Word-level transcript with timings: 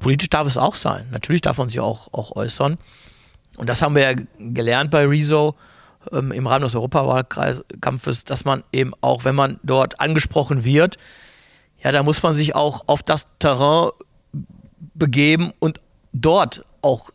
Politisch 0.00 0.30
darf 0.30 0.46
es 0.46 0.56
auch 0.56 0.74
sein. 0.74 1.08
Natürlich 1.10 1.40
darf 1.40 1.58
man 1.58 1.68
sich 1.68 1.80
auch, 1.80 2.12
auch 2.12 2.36
äußern. 2.36 2.78
Und 3.56 3.68
das 3.68 3.82
haben 3.82 3.94
wir 3.94 4.02
ja 4.02 4.14
gelernt 4.38 4.90
bei 4.90 5.06
Rezo 5.06 5.56
ähm, 6.12 6.32
im 6.32 6.46
Rahmen 6.46 6.64
des 6.64 6.74
Europawahlkampfes, 6.74 8.24
dass 8.24 8.44
man 8.44 8.62
eben 8.72 8.92
auch, 9.00 9.24
wenn 9.24 9.34
man 9.34 9.58
dort 9.62 10.00
angesprochen 10.00 10.64
wird, 10.64 10.96
ja, 11.82 11.92
da 11.92 12.02
muss 12.02 12.22
man 12.22 12.34
sich 12.34 12.54
auch 12.54 12.84
auf 12.86 13.02
das 13.02 13.28
Terrain 13.38 13.90
begeben 14.94 15.52
und 15.58 15.80
dort 16.12 16.64
auch 16.82 17.10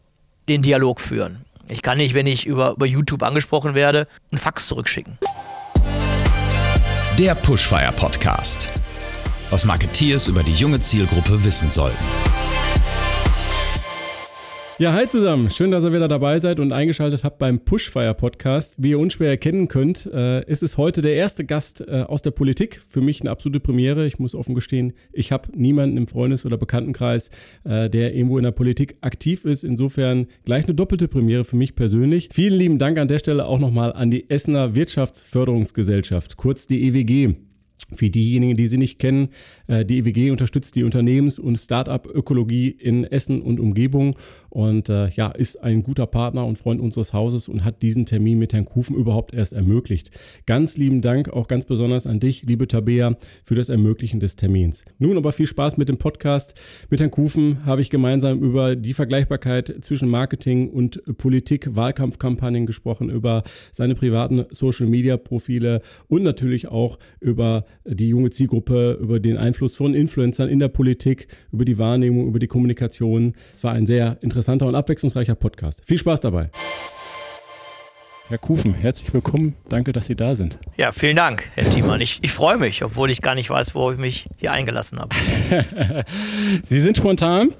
den 0.47 0.61
Dialog 0.61 1.01
führen. 1.01 1.45
Ich 1.67 1.81
kann 1.81 1.97
nicht, 1.97 2.13
wenn 2.13 2.27
ich 2.27 2.45
über, 2.45 2.71
über 2.71 2.85
YouTube 2.85 3.23
angesprochen 3.23 3.75
werde, 3.75 4.07
einen 4.31 4.39
Fax 4.39 4.67
zurückschicken. 4.67 5.17
Der 7.17 7.35
Pushfire 7.35 7.93
Podcast. 7.95 8.69
Was 9.49 9.65
Marketeers 9.65 10.27
über 10.27 10.43
die 10.43 10.53
junge 10.53 10.81
Zielgruppe 10.81 11.43
wissen 11.43 11.69
sollten. 11.69 12.03
Ja, 14.79 14.91
hi 14.91 15.07
zusammen. 15.07 15.51
Schön, 15.51 15.69
dass 15.69 15.83
ihr 15.83 15.93
wieder 15.93 16.07
dabei 16.07 16.39
seid 16.39 16.59
und 16.59 16.71
eingeschaltet 16.71 17.23
habt 17.23 17.37
beim 17.37 17.59
Pushfire 17.59 18.15
Podcast. 18.15 18.73
Wie 18.79 18.89
ihr 18.89 18.99
unschwer 18.99 19.29
erkennen 19.29 19.67
könnt, 19.67 20.07
äh, 20.11 20.43
ist 20.49 20.63
es 20.63 20.77
heute 20.77 21.03
der 21.03 21.13
erste 21.13 21.45
Gast 21.45 21.81
äh, 21.87 22.01
aus 22.01 22.23
der 22.23 22.31
Politik. 22.31 22.81
Für 22.87 22.99
mich 22.99 23.21
eine 23.21 23.29
absolute 23.29 23.59
Premiere. 23.59 24.07
Ich 24.07 24.17
muss 24.17 24.33
offen 24.33 24.55
gestehen, 24.55 24.93
ich 25.11 25.31
habe 25.31 25.49
niemanden 25.55 25.95
im 25.95 26.07
Freundes- 26.07 26.43
oder 26.43 26.57
Bekanntenkreis, 26.57 27.29
äh, 27.65 27.87
der 27.87 28.15
irgendwo 28.15 28.39
in 28.39 28.45
der 28.45 28.51
Politik 28.51 28.97
aktiv 29.01 29.45
ist. 29.45 29.63
Insofern 29.63 30.25
gleich 30.43 30.65
eine 30.65 30.73
doppelte 30.73 31.07
Premiere 31.07 31.43
für 31.43 31.55
mich 31.55 31.75
persönlich. 31.75 32.29
Vielen 32.33 32.57
lieben 32.57 32.79
Dank 32.79 32.97
an 32.97 33.07
der 33.07 33.19
Stelle 33.19 33.45
auch 33.45 33.59
nochmal 33.59 33.93
an 33.93 34.09
die 34.09 34.27
Essener 34.27 34.73
Wirtschaftsförderungsgesellschaft, 34.73 36.35
kurz 36.35 36.65
die 36.65 36.87
EWG. 36.87 37.35
Für 37.95 38.09
diejenigen, 38.09 38.55
die 38.55 38.67
sie 38.67 38.77
nicht 38.77 38.97
kennen, 38.97 39.29
die 39.67 39.99
EWG 39.99 40.31
unterstützt 40.31 40.75
die 40.75 40.83
Unternehmens- 40.83 41.37
und 41.37 41.57
Start-up-Ökologie 41.57 42.69
in 42.69 43.03
Essen 43.03 43.41
und 43.41 43.59
Umgebung 43.59 44.15
und 44.53 44.87
äh, 44.87 45.09
ja, 45.09 45.31
ist 45.31 45.63
ein 45.63 45.81
guter 45.81 46.05
Partner 46.05 46.45
und 46.45 46.59
Freund 46.59 46.79
unseres 46.79 47.11
Hauses 47.11 47.47
und 47.47 47.65
hat 47.65 47.81
diesen 47.81 48.05
Termin 48.05 48.37
mit 48.37 48.53
Herrn 48.53 48.65
Kufen 48.65 48.95
überhaupt 48.95 49.33
erst 49.33 49.51
ermöglicht. 49.51 50.11
Ganz 50.45 50.77
lieben 50.77 51.01
Dank 51.01 51.29
auch 51.29 51.47
ganz 51.47 51.65
besonders 51.65 52.05
an 52.05 52.19
dich, 52.19 52.43
liebe 52.43 52.67
Tabea, 52.67 53.17
für 53.43 53.55
das 53.55 53.69
Ermöglichen 53.69 54.19
des 54.19 54.35
Termins. 54.35 54.85
Nun 54.99 55.17
aber 55.17 55.31
viel 55.31 55.47
Spaß 55.47 55.77
mit 55.77 55.89
dem 55.89 55.97
Podcast. 55.97 56.53
Mit 56.91 56.99
Herrn 56.99 57.09
Kufen 57.09 57.65
habe 57.65 57.81
ich 57.81 57.89
gemeinsam 57.89 58.43
über 58.43 58.75
die 58.75 58.93
Vergleichbarkeit 58.93 59.73
zwischen 59.81 60.07
Marketing 60.07 60.69
und 60.69 61.01
Politik, 61.17 61.75
Wahlkampfkampagnen 61.75 62.67
gesprochen, 62.67 63.09
über 63.09 63.41
seine 63.71 63.95
privaten 63.95 64.45
Social-Media-Profile 64.51 65.81
und 66.07 66.21
natürlich 66.21 66.67
auch 66.67 66.99
über 67.19 67.65
die 67.85 68.09
junge 68.09 68.29
Zielgruppe, 68.29 68.99
über 69.01 69.19
den 69.19 69.37
Einfluss 69.37 69.75
von 69.75 69.95
Influencern 69.95 70.47
in 70.47 70.59
der 70.59 70.67
Politik, 70.67 71.27
über 71.51 71.65
die 71.65 71.79
Wahrnehmung, 71.79 72.27
über 72.27 72.37
die 72.37 72.45
Kommunikation. 72.45 73.33
Es 73.51 73.63
war 73.63 73.73
ein 73.73 73.87
sehr 73.87 74.21
interessanter 74.43 74.67
und 74.67 74.75
abwechslungsreicher 74.75 75.35
Podcast. 75.35 75.81
Viel 75.85 75.97
Spaß 75.97 76.19
dabei. 76.19 76.49
Herr 78.27 78.37
Kufen, 78.37 78.73
herzlich 78.73 79.13
willkommen. 79.13 79.55
Danke, 79.69 79.91
dass 79.93 80.07
Sie 80.07 80.15
da 80.15 80.35
sind. 80.35 80.57
Ja, 80.75 80.91
vielen 80.91 81.15
Dank, 81.15 81.49
Herr 81.55 81.69
Thiemann. 81.69 82.01
Ich, 82.01 82.19
ich 82.21 82.31
freue 82.31 82.57
mich, 82.57 82.83
obwohl 82.83 83.09
ich 83.11 83.21
gar 83.21 83.35
nicht 83.35 83.49
weiß, 83.49 83.75
wo 83.75 83.91
ich 83.91 83.97
mich 83.97 84.27
hier 84.37 84.51
eingelassen 84.51 84.99
habe. 84.99 85.15
Sie 86.63 86.81
sind 86.81 86.97
spontan 86.97 87.53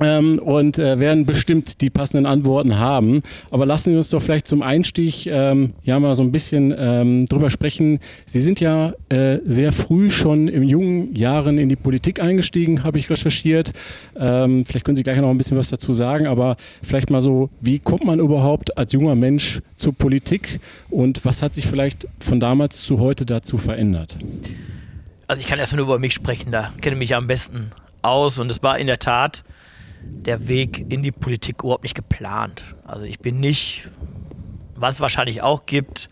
ähm, 0.00 0.38
und 0.38 0.78
äh, 0.78 0.98
werden 0.98 1.26
bestimmt 1.26 1.80
die 1.80 1.90
passenden 1.90 2.26
Antworten 2.26 2.78
haben. 2.78 3.22
Aber 3.50 3.66
lassen 3.66 3.92
wir 3.92 3.98
uns 3.98 4.10
doch 4.10 4.20
vielleicht 4.20 4.46
zum 4.46 4.62
Einstieg 4.62 5.26
ähm, 5.26 5.72
ja 5.82 5.98
mal 6.00 6.14
so 6.14 6.22
ein 6.22 6.32
bisschen 6.32 6.74
ähm, 6.76 7.26
drüber 7.26 7.50
sprechen. 7.50 8.00
Sie 8.24 8.40
sind 8.40 8.60
ja 8.60 8.94
äh, 9.08 9.38
sehr 9.44 9.72
früh 9.72 10.10
schon 10.10 10.48
in 10.48 10.68
jungen 10.68 11.14
Jahren 11.14 11.58
in 11.58 11.68
die 11.68 11.76
Politik 11.76 12.20
eingestiegen, 12.20 12.84
habe 12.84 12.98
ich 12.98 13.10
recherchiert. 13.10 13.72
Ähm, 14.16 14.64
vielleicht 14.64 14.84
können 14.84 14.96
Sie 14.96 15.02
gleich 15.02 15.20
noch 15.20 15.30
ein 15.30 15.38
bisschen 15.38 15.56
was 15.56 15.70
dazu 15.70 15.94
sagen, 15.94 16.26
aber 16.26 16.56
vielleicht 16.82 17.10
mal 17.10 17.20
so, 17.20 17.50
wie 17.60 17.78
kommt 17.78 18.04
man 18.04 18.18
überhaupt 18.18 18.76
als 18.76 18.92
junger 18.92 19.14
Mensch 19.14 19.60
zur 19.76 19.94
Politik 19.94 20.60
und 20.90 21.24
was 21.24 21.42
hat 21.42 21.54
sich 21.54 21.66
vielleicht 21.66 22.06
von 22.18 22.40
damals 22.40 22.82
zu 22.82 22.98
heute 22.98 23.26
dazu 23.26 23.58
verändert? 23.58 24.18
Also 25.26 25.40
ich 25.40 25.46
kann 25.46 25.58
erstmal 25.58 25.78
nur 25.78 25.86
über 25.86 25.98
mich 25.98 26.12
sprechen, 26.12 26.52
da 26.52 26.72
kenne 26.80 26.96
ich 26.96 26.98
mich 26.98 27.14
am 27.14 27.26
besten 27.26 27.70
aus 28.02 28.38
und 28.38 28.50
es 28.50 28.62
war 28.62 28.78
in 28.78 28.86
der 28.86 28.98
Tat 28.98 29.42
der 30.04 30.48
Weg 30.48 30.90
in 30.90 31.02
die 31.02 31.12
Politik 31.12 31.62
überhaupt 31.62 31.82
nicht 31.82 31.94
geplant. 31.94 32.62
Also 32.84 33.04
ich 33.04 33.18
bin 33.20 33.40
nicht, 33.40 33.88
was 34.74 34.94
es 34.94 35.00
wahrscheinlich 35.00 35.42
auch 35.42 35.66
gibt, 35.66 36.08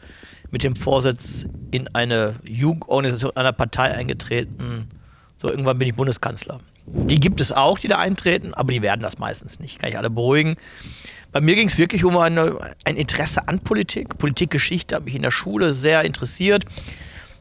mit 0.51 0.63
dem 0.63 0.77
Vorsitz 0.77 1.47
in 1.71 1.89
eine 1.95 2.35
Jugendorganisation 2.45 3.33
einer 3.37 3.53
Partei 3.53 3.93
eingetreten. 3.93 4.89
So 5.41 5.49
irgendwann 5.49 5.79
bin 5.79 5.89
ich 5.89 5.95
Bundeskanzler. 5.95 6.61
Die 6.87 7.21
gibt 7.21 7.41
es 7.41 7.53
auch, 7.53 7.79
die 7.79 7.89
da 7.89 7.99
eintreten, 7.99 8.55
aber 8.55 8.73
die 8.73 8.83
werden 8.83 9.03
das 9.03 9.19
meistens 9.19 9.61
nicht. 9.61 9.79
Kann 9.79 9.89
ich 9.89 9.97
alle 9.97 10.11
beruhigen. 10.11 10.57
Bei 11.31 11.41
mir 11.41 11.55
ging 11.55 11.69
es 11.69 11.79
wirklich 11.79 12.05
um 12.05 12.19
eine, 12.19 12.59
ein 12.85 12.97
Interesse 12.97 13.49
an 13.49 13.61
Politik. 13.61 14.19
Politikgeschichte 14.19 14.97
hat 14.97 15.05
mich 15.05 15.15
in 15.15 15.23
der 15.23 15.31
Schule 15.31 15.73
sehr 15.73 16.03
interessiert. 16.03 16.65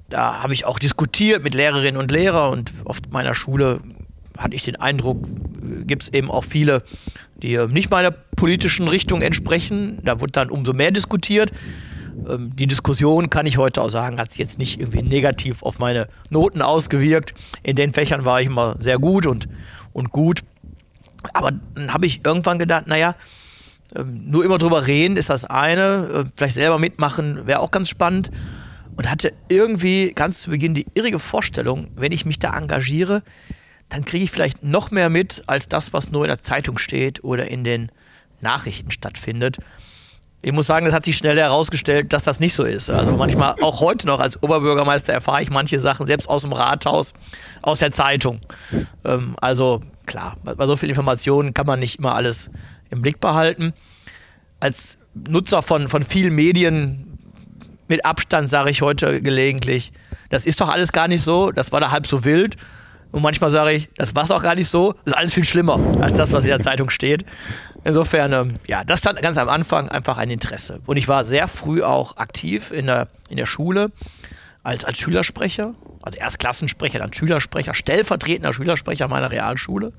Da 0.09 0.41
habe 0.41 0.53
ich 0.53 0.65
auch 0.65 0.79
diskutiert 0.79 1.43
mit 1.43 1.55
Lehrerinnen 1.55 1.99
und 1.99 2.11
Lehrern 2.11 2.51
und 2.51 2.73
auf 2.85 2.99
meiner 3.09 3.35
Schule 3.35 3.81
hatte 4.41 4.55
ich 4.55 4.63
den 4.63 4.75
Eindruck, 4.75 5.27
gibt 5.85 6.03
es 6.03 6.13
eben 6.13 6.29
auch 6.29 6.43
viele, 6.43 6.83
die 7.41 7.53
äh, 7.55 7.67
nicht 7.67 7.89
meiner 7.89 8.11
politischen 8.11 8.87
Richtung 8.87 9.21
entsprechen. 9.21 9.99
Da 10.03 10.19
wird 10.19 10.37
dann 10.37 10.49
umso 10.49 10.73
mehr 10.73 10.91
diskutiert. 10.91 11.51
Ähm, 12.27 12.51
die 12.55 12.67
Diskussion, 12.67 13.29
kann 13.29 13.45
ich 13.45 13.57
heute 13.57 13.81
auch 13.81 13.89
sagen, 13.89 14.19
hat 14.19 14.31
sich 14.31 14.39
jetzt 14.39 14.59
nicht 14.59 14.79
irgendwie 14.79 15.01
negativ 15.01 15.63
auf 15.63 15.79
meine 15.79 16.07
Noten 16.29 16.61
ausgewirkt. 16.61 17.33
In 17.63 17.75
den 17.75 17.93
Fächern 17.93 18.25
war 18.25 18.41
ich 18.41 18.47
immer 18.47 18.75
sehr 18.79 18.99
gut 18.99 19.25
und, 19.25 19.47
und 19.93 20.11
gut. 20.11 20.41
Aber 21.33 21.51
dann 21.75 21.93
habe 21.93 22.05
ich 22.05 22.21
irgendwann 22.25 22.59
gedacht, 22.59 22.87
naja, 22.87 23.15
ähm, 23.95 24.29
nur 24.29 24.45
immer 24.45 24.57
drüber 24.57 24.87
reden 24.87 25.17
ist 25.17 25.29
das 25.29 25.45
eine, 25.45 26.25
äh, 26.25 26.29
vielleicht 26.33 26.55
selber 26.55 26.79
mitmachen 26.79 27.45
wäre 27.45 27.59
auch 27.59 27.71
ganz 27.71 27.89
spannend. 27.89 28.31
Und 28.97 29.09
hatte 29.09 29.31
irgendwie 29.47 30.11
ganz 30.13 30.41
zu 30.41 30.49
Beginn 30.49 30.73
die 30.73 30.85
irrige 30.93 31.17
Vorstellung, 31.17 31.91
wenn 31.95 32.11
ich 32.11 32.25
mich 32.25 32.39
da 32.39 32.55
engagiere, 32.57 33.23
dann 33.91 34.05
kriege 34.05 34.23
ich 34.23 34.31
vielleicht 34.31 34.63
noch 34.63 34.89
mehr 34.89 35.09
mit 35.09 35.43
als 35.47 35.67
das, 35.67 35.93
was 35.93 36.11
nur 36.11 36.23
in 36.23 36.29
der 36.29 36.41
Zeitung 36.41 36.77
steht 36.77 37.23
oder 37.23 37.47
in 37.47 37.63
den 37.63 37.91
Nachrichten 38.39 38.89
stattfindet. 38.89 39.57
Ich 40.41 40.53
muss 40.53 40.65
sagen, 40.65 40.85
das 40.85 40.95
hat 40.95 41.05
sich 41.05 41.17
schnell 41.17 41.37
herausgestellt, 41.37 42.13
dass 42.13 42.23
das 42.23 42.39
nicht 42.39 42.55
so 42.55 42.63
ist. 42.63 42.89
Also 42.89 43.15
manchmal, 43.15 43.55
auch 43.61 43.81
heute 43.81 44.07
noch 44.07 44.19
als 44.19 44.41
Oberbürgermeister 44.41 45.13
erfahre 45.13 45.43
ich 45.43 45.51
manche 45.51 45.79
Sachen 45.79 46.07
selbst 46.07 46.27
aus 46.27 46.41
dem 46.41 46.53
Rathaus, 46.53 47.13
aus 47.61 47.79
der 47.79 47.91
Zeitung. 47.91 48.39
Ähm, 49.03 49.35
also 49.39 49.81
klar, 50.05 50.37
bei 50.43 50.65
so 50.65 50.77
viel 50.77 50.89
Informationen 50.89 51.53
kann 51.53 51.67
man 51.67 51.79
nicht 51.79 51.99
immer 51.99 52.15
alles 52.15 52.49
im 52.89 53.01
Blick 53.01 53.19
behalten. 53.19 53.73
Als 54.61 54.97
Nutzer 55.13 55.61
von, 55.61 55.89
von 55.89 56.03
vielen 56.03 56.33
Medien 56.33 57.19
mit 57.89 58.05
Abstand 58.05 58.49
sage 58.49 58.69
ich 58.69 58.81
heute 58.81 59.21
gelegentlich, 59.21 59.91
das 60.29 60.45
ist 60.45 60.61
doch 60.61 60.69
alles 60.69 60.93
gar 60.93 61.09
nicht 61.09 61.23
so, 61.23 61.51
das 61.51 61.73
war 61.73 61.81
da 61.81 61.91
halb 61.91 62.07
so 62.07 62.23
wild. 62.23 62.55
Und 63.11 63.21
manchmal 63.21 63.51
sage 63.51 63.73
ich, 63.73 63.89
das 63.95 64.15
war 64.15 64.25
doch 64.25 64.41
gar 64.41 64.55
nicht 64.55 64.69
so. 64.69 64.93
Das 65.03 65.13
ist 65.13 65.17
alles 65.17 65.33
viel 65.33 65.45
schlimmer 65.45 65.79
als 66.01 66.13
das, 66.13 66.31
was 66.31 66.43
in 66.43 66.49
der 66.49 66.59
Zeitung 66.61 66.89
steht. 66.89 67.25
Insofern, 67.83 68.31
ähm, 68.33 68.59
ja, 68.67 68.83
das 68.83 68.99
stand 68.99 69.21
ganz 69.21 69.37
am 69.37 69.49
Anfang 69.49 69.89
einfach 69.89 70.17
ein 70.17 70.29
Interesse. 70.29 70.81
Und 70.85 70.97
ich 70.97 71.07
war 71.07 71.25
sehr 71.25 71.47
früh 71.47 71.83
auch 71.83 72.17
aktiv 72.17 72.71
in 72.71 72.85
der, 72.85 73.09
in 73.29 73.37
der 73.37 73.45
Schule 73.45 73.91
als, 74.63 74.85
als 74.85 74.99
Schülersprecher. 74.99 75.73
Also 76.01 76.17
erst 76.19 76.39
Klassensprecher, 76.39 76.99
dann 76.99 77.13
Schülersprecher, 77.13 77.73
stellvertretender 77.73 78.53
Schülersprecher 78.53 79.07
meiner 79.07 79.31
Realschule. 79.31 79.93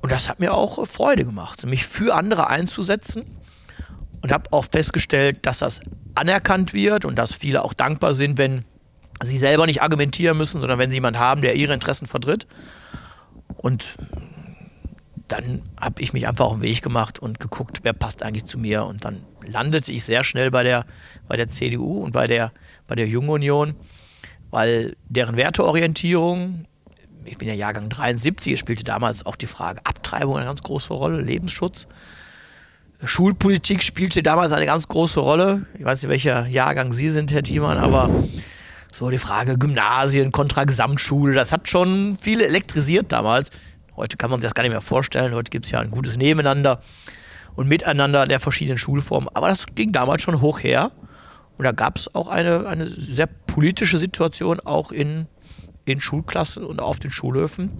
Und 0.00 0.10
das 0.10 0.28
hat 0.28 0.40
mir 0.40 0.54
auch 0.54 0.86
Freude 0.86 1.24
gemacht, 1.24 1.64
mich 1.66 1.86
für 1.86 2.14
andere 2.14 2.48
einzusetzen. 2.48 3.24
Und 4.22 4.32
habe 4.32 4.52
auch 4.52 4.66
festgestellt, 4.66 5.46
dass 5.46 5.58
das 5.58 5.80
anerkannt 6.14 6.74
wird 6.74 7.06
und 7.06 7.16
dass 7.16 7.32
viele 7.32 7.64
auch 7.64 7.72
dankbar 7.72 8.12
sind, 8.12 8.36
wenn 8.36 8.64
sie 9.28 9.38
selber 9.38 9.66
nicht 9.66 9.82
argumentieren 9.82 10.36
müssen, 10.36 10.60
sondern 10.60 10.78
wenn 10.78 10.90
sie 10.90 10.96
jemanden 10.96 11.20
haben, 11.20 11.42
der 11.42 11.56
ihre 11.56 11.74
Interessen 11.74 12.06
vertritt. 12.06 12.46
Und 13.56 13.94
dann 15.28 15.62
habe 15.78 16.02
ich 16.02 16.12
mich 16.12 16.26
einfach 16.26 16.46
auf 16.46 16.54
den 16.54 16.62
Weg 16.62 16.82
gemacht 16.82 17.18
und 17.18 17.38
geguckt, 17.38 17.80
wer 17.82 17.92
passt 17.92 18.22
eigentlich 18.22 18.46
zu 18.46 18.58
mir. 18.58 18.84
Und 18.84 19.04
dann 19.04 19.24
landete 19.46 19.92
ich 19.92 20.04
sehr 20.04 20.24
schnell 20.24 20.50
bei 20.50 20.64
der, 20.64 20.86
bei 21.28 21.36
der 21.36 21.48
CDU 21.48 22.02
und 22.02 22.12
bei 22.12 22.26
der, 22.26 22.52
bei 22.88 22.96
der 22.96 23.06
Jungen 23.06 23.28
Union, 23.28 23.74
weil 24.50 24.96
deren 25.08 25.36
Werteorientierung, 25.36 26.66
ich 27.24 27.38
bin 27.38 27.46
ja 27.46 27.54
Jahrgang 27.54 27.88
73, 27.88 28.54
es 28.54 28.58
spielte 28.58 28.82
damals 28.82 29.24
auch 29.24 29.36
die 29.36 29.46
Frage 29.46 29.80
Abtreibung 29.84 30.36
eine 30.36 30.46
ganz 30.46 30.62
große 30.62 30.92
Rolle, 30.92 31.20
Lebensschutz. 31.20 31.86
Schulpolitik 33.04 33.82
spielte 33.82 34.22
damals 34.22 34.52
eine 34.52 34.66
ganz 34.66 34.88
große 34.88 35.20
Rolle. 35.20 35.66
Ich 35.78 35.84
weiß 35.84 36.02
nicht, 36.02 36.10
welcher 36.10 36.46
Jahrgang 36.46 36.92
Sie 36.92 37.08
sind, 37.08 37.32
Herr 37.32 37.42
Thiemann, 37.42 37.78
aber 37.78 38.10
so 38.92 39.10
die 39.10 39.18
Frage 39.18 39.56
Gymnasien 39.56 40.32
kontra 40.32 40.64
Gesamtschule, 40.64 41.34
das 41.34 41.52
hat 41.52 41.68
schon 41.68 42.16
viele 42.20 42.46
elektrisiert 42.46 43.12
damals. 43.12 43.50
Heute 43.96 44.16
kann 44.16 44.30
man 44.30 44.40
sich 44.40 44.48
das 44.48 44.54
gar 44.54 44.62
nicht 44.62 44.72
mehr 44.72 44.80
vorstellen. 44.80 45.34
Heute 45.34 45.50
gibt 45.50 45.66
es 45.66 45.70
ja 45.70 45.80
ein 45.80 45.90
gutes 45.90 46.16
Nebeneinander 46.16 46.80
und 47.54 47.68
Miteinander 47.68 48.24
der 48.24 48.40
verschiedenen 48.40 48.78
Schulformen. 48.78 49.28
Aber 49.34 49.48
das 49.48 49.66
ging 49.74 49.92
damals 49.92 50.22
schon 50.22 50.40
hoch 50.40 50.60
her. 50.60 50.90
Und 51.58 51.64
da 51.64 51.72
gab 51.72 51.98
es 51.98 52.14
auch 52.14 52.28
eine, 52.28 52.66
eine 52.66 52.86
sehr 52.86 53.26
politische 53.26 53.98
Situation, 53.98 54.60
auch 54.60 54.92
in, 54.92 55.26
in 55.84 56.00
Schulklassen 56.00 56.64
und 56.64 56.80
auf 56.80 56.98
den 56.98 57.10
Schulhöfen. 57.10 57.70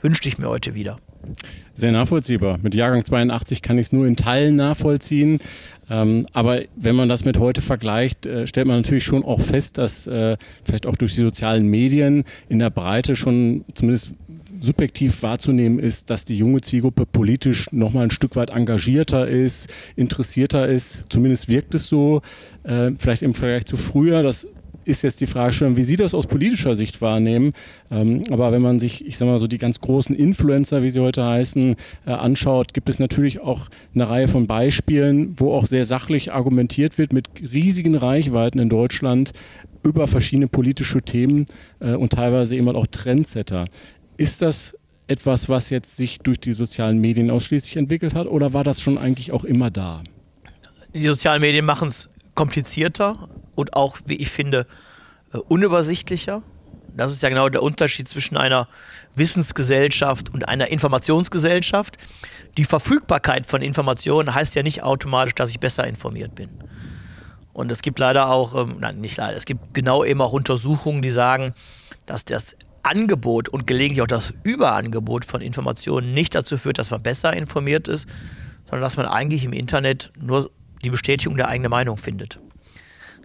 Wünschte 0.00 0.28
ich 0.28 0.38
mir 0.38 0.48
heute 0.48 0.74
wieder. 0.74 0.96
Sehr 1.74 1.92
nachvollziehbar. 1.92 2.58
Mit 2.62 2.74
Jahrgang 2.74 3.04
82 3.04 3.62
kann 3.62 3.78
ich 3.78 3.86
es 3.86 3.92
nur 3.92 4.06
in 4.06 4.16
Teilen 4.16 4.56
nachvollziehen. 4.56 5.40
Ähm, 5.90 6.26
aber 6.32 6.62
wenn 6.76 6.94
man 6.94 7.08
das 7.08 7.24
mit 7.24 7.38
heute 7.38 7.60
vergleicht, 7.60 8.26
äh, 8.26 8.46
stellt 8.46 8.66
man 8.66 8.76
natürlich 8.76 9.04
schon 9.04 9.24
auch 9.24 9.40
fest, 9.40 9.78
dass 9.78 10.06
äh, 10.06 10.36
vielleicht 10.64 10.86
auch 10.86 10.96
durch 10.96 11.14
die 11.14 11.22
sozialen 11.22 11.66
Medien 11.66 12.24
in 12.48 12.58
der 12.58 12.70
Breite 12.70 13.16
schon 13.16 13.64
zumindest 13.74 14.12
subjektiv 14.60 15.22
wahrzunehmen 15.22 15.78
ist, 15.78 16.10
dass 16.10 16.24
die 16.24 16.36
junge 16.36 16.60
Zielgruppe 16.60 17.04
politisch 17.04 17.66
noch 17.72 17.92
mal 17.92 18.04
ein 18.04 18.10
Stück 18.10 18.36
weit 18.36 18.50
engagierter 18.50 19.26
ist, 19.26 19.68
interessierter 19.96 20.68
ist. 20.68 21.04
Zumindest 21.08 21.48
wirkt 21.48 21.74
es 21.74 21.88
so. 21.88 22.22
Äh, 22.62 22.92
vielleicht 22.96 23.22
im 23.22 23.34
Vergleich 23.34 23.66
zu 23.66 23.76
früher. 23.76 24.22
Das 24.22 24.46
ist 24.84 25.02
jetzt 25.02 25.20
die 25.20 25.26
Frage 25.26 25.52
schon, 25.52 25.76
wie 25.76 25.82
Sie 25.82 25.96
das 25.96 26.14
aus 26.14 26.26
politischer 26.26 26.76
Sicht 26.76 27.00
wahrnehmen. 27.00 27.52
Ähm, 27.90 28.24
aber 28.30 28.52
wenn 28.52 28.62
man 28.62 28.80
sich, 28.80 29.06
ich 29.06 29.18
sag 29.18 29.26
mal 29.26 29.38
so, 29.38 29.46
die 29.46 29.58
ganz 29.58 29.80
großen 29.80 30.14
Influencer, 30.14 30.82
wie 30.82 30.90
sie 30.90 31.00
heute 31.00 31.24
heißen, 31.24 31.76
äh, 32.06 32.10
anschaut, 32.10 32.74
gibt 32.74 32.88
es 32.88 32.98
natürlich 32.98 33.40
auch 33.40 33.68
eine 33.94 34.08
Reihe 34.08 34.28
von 34.28 34.46
Beispielen, 34.46 35.34
wo 35.38 35.52
auch 35.52 35.66
sehr 35.66 35.84
sachlich 35.84 36.32
argumentiert 36.32 36.98
wird 36.98 37.12
mit 37.12 37.28
riesigen 37.40 37.94
Reichweiten 37.94 38.58
in 38.58 38.68
Deutschland 38.68 39.32
über 39.82 40.06
verschiedene 40.06 40.48
politische 40.48 41.02
Themen 41.02 41.46
äh, 41.80 41.94
und 41.94 42.12
teilweise 42.12 42.56
eben 42.56 42.68
auch 42.68 42.86
Trendsetter. 42.86 43.66
Ist 44.16 44.42
das 44.42 44.76
etwas, 45.08 45.48
was 45.48 45.70
jetzt 45.70 45.96
sich 45.96 46.18
durch 46.18 46.38
die 46.40 46.52
sozialen 46.52 46.98
Medien 46.98 47.30
ausschließlich 47.30 47.76
entwickelt 47.76 48.14
hat 48.14 48.26
oder 48.26 48.54
war 48.54 48.64
das 48.64 48.80
schon 48.80 48.98
eigentlich 48.98 49.32
auch 49.32 49.44
immer 49.44 49.70
da? 49.70 50.02
Die 50.94 51.02
sozialen 51.02 51.40
Medien 51.40 51.64
machen 51.64 51.88
es 51.88 52.08
komplizierter 52.34 53.28
und 53.54 53.74
auch, 53.74 53.98
wie 54.06 54.16
ich 54.16 54.30
finde, 54.30 54.66
äh, 55.32 55.38
unübersichtlicher. 55.38 56.42
Das 56.94 57.12
ist 57.12 57.22
ja 57.22 57.30
genau 57.30 57.48
der 57.48 57.62
Unterschied 57.62 58.08
zwischen 58.08 58.36
einer 58.36 58.68
Wissensgesellschaft 59.14 60.32
und 60.32 60.48
einer 60.48 60.68
Informationsgesellschaft. 60.68 61.96
Die 62.58 62.64
Verfügbarkeit 62.64 63.46
von 63.46 63.62
Informationen 63.62 64.34
heißt 64.34 64.54
ja 64.54 64.62
nicht 64.62 64.82
automatisch, 64.82 65.34
dass 65.34 65.50
ich 65.50 65.60
besser 65.60 65.86
informiert 65.86 66.34
bin. 66.34 66.50
Und 67.54 67.70
es 67.72 67.82
gibt 67.82 67.98
leider 67.98 68.30
auch, 68.30 68.54
ähm, 68.54 68.78
nein, 68.80 69.00
nicht 69.00 69.16
leider, 69.16 69.36
es 69.36 69.44
gibt 69.44 69.74
genau 69.74 70.04
eben 70.04 70.20
auch 70.20 70.32
Untersuchungen, 70.32 71.02
die 71.02 71.10
sagen, 71.10 71.54
dass 72.06 72.24
das 72.24 72.56
Angebot 72.82 73.48
und 73.48 73.66
gelegentlich 73.66 74.02
auch 74.02 74.06
das 74.06 74.32
Überangebot 74.42 75.24
von 75.24 75.40
Informationen 75.40 76.14
nicht 76.14 76.34
dazu 76.34 76.58
führt, 76.58 76.78
dass 76.78 76.90
man 76.90 77.02
besser 77.02 77.32
informiert 77.32 77.88
ist, 77.88 78.08
sondern 78.64 78.82
dass 78.82 78.96
man 78.96 79.06
eigentlich 79.06 79.44
im 79.44 79.52
Internet 79.52 80.10
nur 80.18 80.50
die 80.82 80.90
Bestätigung 80.90 81.36
der 81.36 81.48
eigenen 81.48 81.70
Meinung 81.70 81.96
findet. 81.96 82.38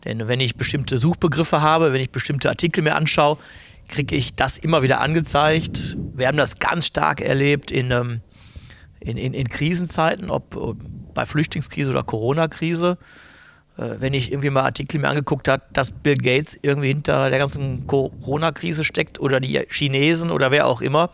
Denn 0.06 0.28
wenn 0.28 0.40
ich 0.40 0.56
bestimmte 0.56 0.98
Suchbegriffe 0.98 1.62
habe, 1.62 1.94
wenn 1.94 2.02
ich 2.02 2.12
bestimmte 2.12 2.50
Artikel 2.50 2.84
mir 2.84 2.96
anschaue, 2.96 3.38
kriege 3.88 4.16
ich 4.16 4.36
das 4.36 4.58
immer 4.58 4.84
wieder 4.84 5.02
angezeigt. 5.02 5.98
Wir 6.14 6.28
haben 6.28 6.38
das 6.38 6.60
ganz 6.60 6.86
stark 6.86 7.22
erlebt 7.22 7.72
in, 7.72 7.92
ähm, 7.92 8.22
in, 9.00 9.18
in, 9.18 9.34
in 9.34 9.48
Krisenzeiten, 9.48 10.30
ob 10.30 10.56
äh, 10.56 10.74
bei 11.14 11.26
Flüchtlingskrise 11.26 11.90
oder 11.90 12.04
Corona-Krise. 12.04 12.98
Äh, 13.78 13.96
wenn 14.00 14.14
ich 14.14 14.32
irgendwie 14.32 14.50
mal 14.50 14.64
Artikel 14.64 15.00
mir 15.00 15.10
angeguckt 15.10 15.48
habe, 15.48 15.64
dass 15.72 15.92
Bill 15.92 16.16
Gates 16.16 16.58
irgendwie 16.62 16.90
hinter 16.90 17.30
der 17.30 17.40
ganzen 17.40 17.88
Corona-Krise 17.88 18.84
steckt 18.84 19.20
oder 19.20 19.40
die 19.40 19.60
Chinesen 19.70 20.32
oder 20.32 20.52
wer 20.52 20.68
auch 20.68 20.82
immer, 20.82 21.10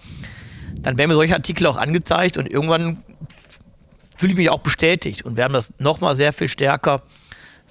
dann 0.81 0.97
werden 0.97 1.09
mir 1.09 1.15
solche 1.15 1.35
Artikel 1.35 1.67
auch 1.67 1.77
angezeigt 1.77 2.37
und 2.37 2.49
irgendwann 2.49 3.03
fühle 4.17 4.31
ich 4.31 4.37
mich 4.37 4.49
auch 4.49 4.59
bestätigt. 4.59 5.23
Und 5.23 5.37
wir 5.37 5.43
haben 5.43 5.53
das 5.53 5.73
nochmal 5.77 6.15
sehr 6.15 6.33
viel 6.33 6.47
stärker 6.47 7.03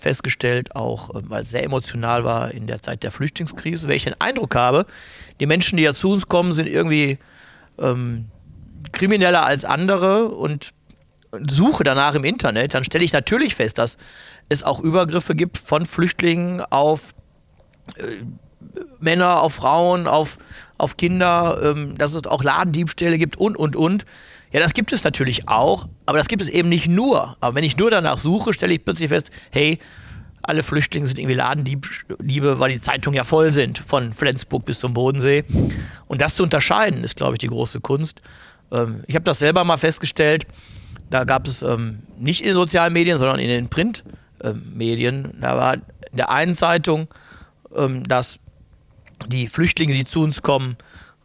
festgestellt, 0.02 0.76
auch 0.76 1.10
äh, 1.10 1.22
weil 1.24 1.42
es 1.42 1.50
sehr 1.50 1.64
emotional 1.64 2.24
war 2.24 2.50
in 2.50 2.66
der 2.66 2.82
Zeit 2.82 3.02
der 3.02 3.10
Flüchtlingskrise, 3.10 3.88
weil 3.88 3.96
ich 3.96 4.04
den 4.04 4.20
Eindruck 4.20 4.54
habe, 4.54 4.86
die 5.40 5.46
Menschen, 5.46 5.76
die 5.76 5.84
ja 5.84 5.94
zu 5.94 6.10
uns 6.10 6.28
kommen, 6.28 6.52
sind 6.52 6.68
irgendwie 6.68 7.18
ähm, 7.78 8.28
krimineller 8.92 9.44
als 9.44 9.64
andere 9.64 10.26
und 10.28 10.72
suche 11.48 11.82
danach 11.84 12.14
im 12.14 12.24
Internet, 12.24 12.74
dann 12.74 12.84
stelle 12.84 13.04
ich 13.04 13.12
natürlich 13.12 13.54
fest, 13.54 13.78
dass 13.78 13.96
es 14.48 14.62
auch 14.62 14.80
Übergriffe 14.80 15.34
gibt 15.34 15.56
von 15.56 15.86
Flüchtlingen 15.86 16.60
auf 16.60 17.14
äh, 17.96 18.24
Männer, 19.00 19.40
auf 19.40 19.54
Frauen, 19.54 20.06
auf, 20.06 20.38
auf 20.78 20.96
Kinder, 20.96 21.58
ähm, 21.62 21.96
dass 21.96 22.14
es 22.14 22.26
auch 22.26 22.44
Ladendiebstähle 22.44 23.18
gibt 23.18 23.36
und, 23.36 23.56
und, 23.56 23.76
und. 23.76 24.04
Ja, 24.52 24.60
das 24.60 24.74
gibt 24.74 24.92
es 24.92 25.02
natürlich 25.02 25.48
auch, 25.48 25.88
aber 26.04 26.18
das 26.18 26.28
gibt 26.28 26.42
es 26.42 26.48
eben 26.48 26.68
nicht 26.68 26.88
nur. 26.88 27.36
Aber 27.40 27.54
wenn 27.54 27.64
ich 27.64 27.76
nur 27.76 27.90
danach 27.90 28.18
suche, 28.18 28.52
stelle 28.52 28.74
ich 28.74 28.84
plötzlich 28.84 29.08
fest, 29.08 29.30
hey, 29.50 29.78
alle 30.42 30.62
Flüchtlinge 30.62 31.06
sind 31.06 31.18
irgendwie 31.18 31.36
Ladendiebe, 31.36 32.58
weil 32.58 32.72
die 32.72 32.80
Zeitungen 32.80 33.16
ja 33.16 33.24
voll 33.24 33.50
sind, 33.50 33.78
von 33.78 34.12
Flensburg 34.12 34.64
bis 34.64 34.80
zum 34.80 34.92
Bodensee. 34.92 35.44
Und 36.06 36.20
das 36.20 36.34
zu 36.34 36.42
unterscheiden, 36.42 37.04
ist, 37.04 37.16
glaube 37.16 37.34
ich, 37.34 37.38
die 37.38 37.46
große 37.46 37.80
Kunst. 37.80 38.20
Ähm, 38.70 39.04
ich 39.06 39.14
habe 39.14 39.24
das 39.24 39.38
selber 39.38 39.64
mal 39.64 39.78
festgestellt. 39.78 40.46
Da 41.10 41.24
gab 41.24 41.46
es 41.46 41.62
ähm, 41.62 42.02
nicht 42.18 42.40
in 42.40 42.48
den 42.48 42.54
sozialen 42.54 42.92
Medien, 42.92 43.18
sondern 43.18 43.38
in 43.38 43.48
den 43.48 43.68
Printmedien. 43.68 45.38
Da 45.40 45.56
war 45.56 45.74
in 45.74 46.16
der 46.16 46.30
einen 46.30 46.54
Zeitung, 46.56 47.08
ähm, 47.74 48.02
dass 48.04 48.40
die 49.28 49.46
Flüchtlinge, 49.46 49.94
die 49.94 50.04
zu 50.04 50.20
uns 50.22 50.42
kommen, 50.42 50.76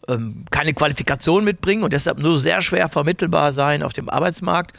ähm, 0.07 0.45
keine 0.51 0.74
Qualifikation 0.74 1.44
mitbringen 1.44 1.83
und 1.83 1.94
deshalb 1.94 2.19
nur 2.19 2.39
sehr 2.39 2.62
schwer 2.62 2.89
vermittelbar 2.89 3.51
sein 3.51 3.83
auf 3.83 3.94
dem 3.94 4.09
Arbeitsmarkt. 4.09 4.75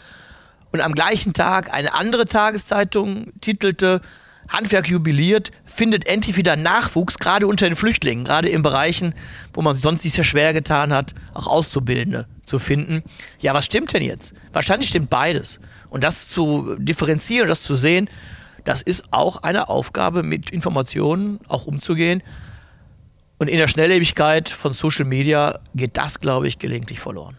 Und 0.72 0.80
am 0.80 0.92
gleichen 0.92 1.32
Tag 1.32 1.72
eine 1.72 1.94
andere 1.94 2.26
Tageszeitung 2.26 3.32
titelte, 3.40 4.00
Handwerk 4.48 4.88
jubiliert, 4.88 5.50
findet 5.64 6.06
endlich 6.06 6.36
wieder 6.36 6.56
Nachwuchs, 6.56 7.18
gerade 7.18 7.46
unter 7.46 7.68
den 7.68 7.76
Flüchtlingen, 7.76 8.24
gerade 8.24 8.48
in 8.48 8.62
Bereichen, 8.62 9.14
wo 9.52 9.62
man 9.62 9.76
sonst 9.76 10.02
sich 10.02 10.14
sehr 10.14 10.24
schwer 10.24 10.52
getan 10.52 10.92
hat, 10.92 11.14
auch 11.34 11.46
Auszubildende 11.46 12.26
zu 12.44 12.58
finden. 12.58 13.02
Ja, 13.40 13.54
was 13.54 13.66
stimmt 13.66 13.92
denn 13.92 14.02
jetzt? 14.02 14.32
Wahrscheinlich 14.52 14.88
stimmt 14.88 15.10
beides. 15.10 15.60
Und 15.90 16.02
das 16.04 16.28
zu 16.28 16.76
differenzieren, 16.78 17.48
das 17.48 17.62
zu 17.62 17.74
sehen, 17.74 18.08
das 18.64 18.82
ist 18.82 19.04
auch 19.12 19.42
eine 19.42 19.68
Aufgabe, 19.68 20.22
mit 20.22 20.50
Informationen 20.50 21.40
auch 21.48 21.66
umzugehen. 21.66 22.22
Und 23.38 23.48
in 23.48 23.58
der 23.58 23.68
Schnelllebigkeit 23.68 24.48
von 24.48 24.72
Social 24.72 25.04
Media 25.04 25.60
geht 25.74 25.96
das, 25.96 26.20
glaube 26.20 26.48
ich, 26.48 26.58
gelegentlich 26.58 26.98
verloren. 26.98 27.38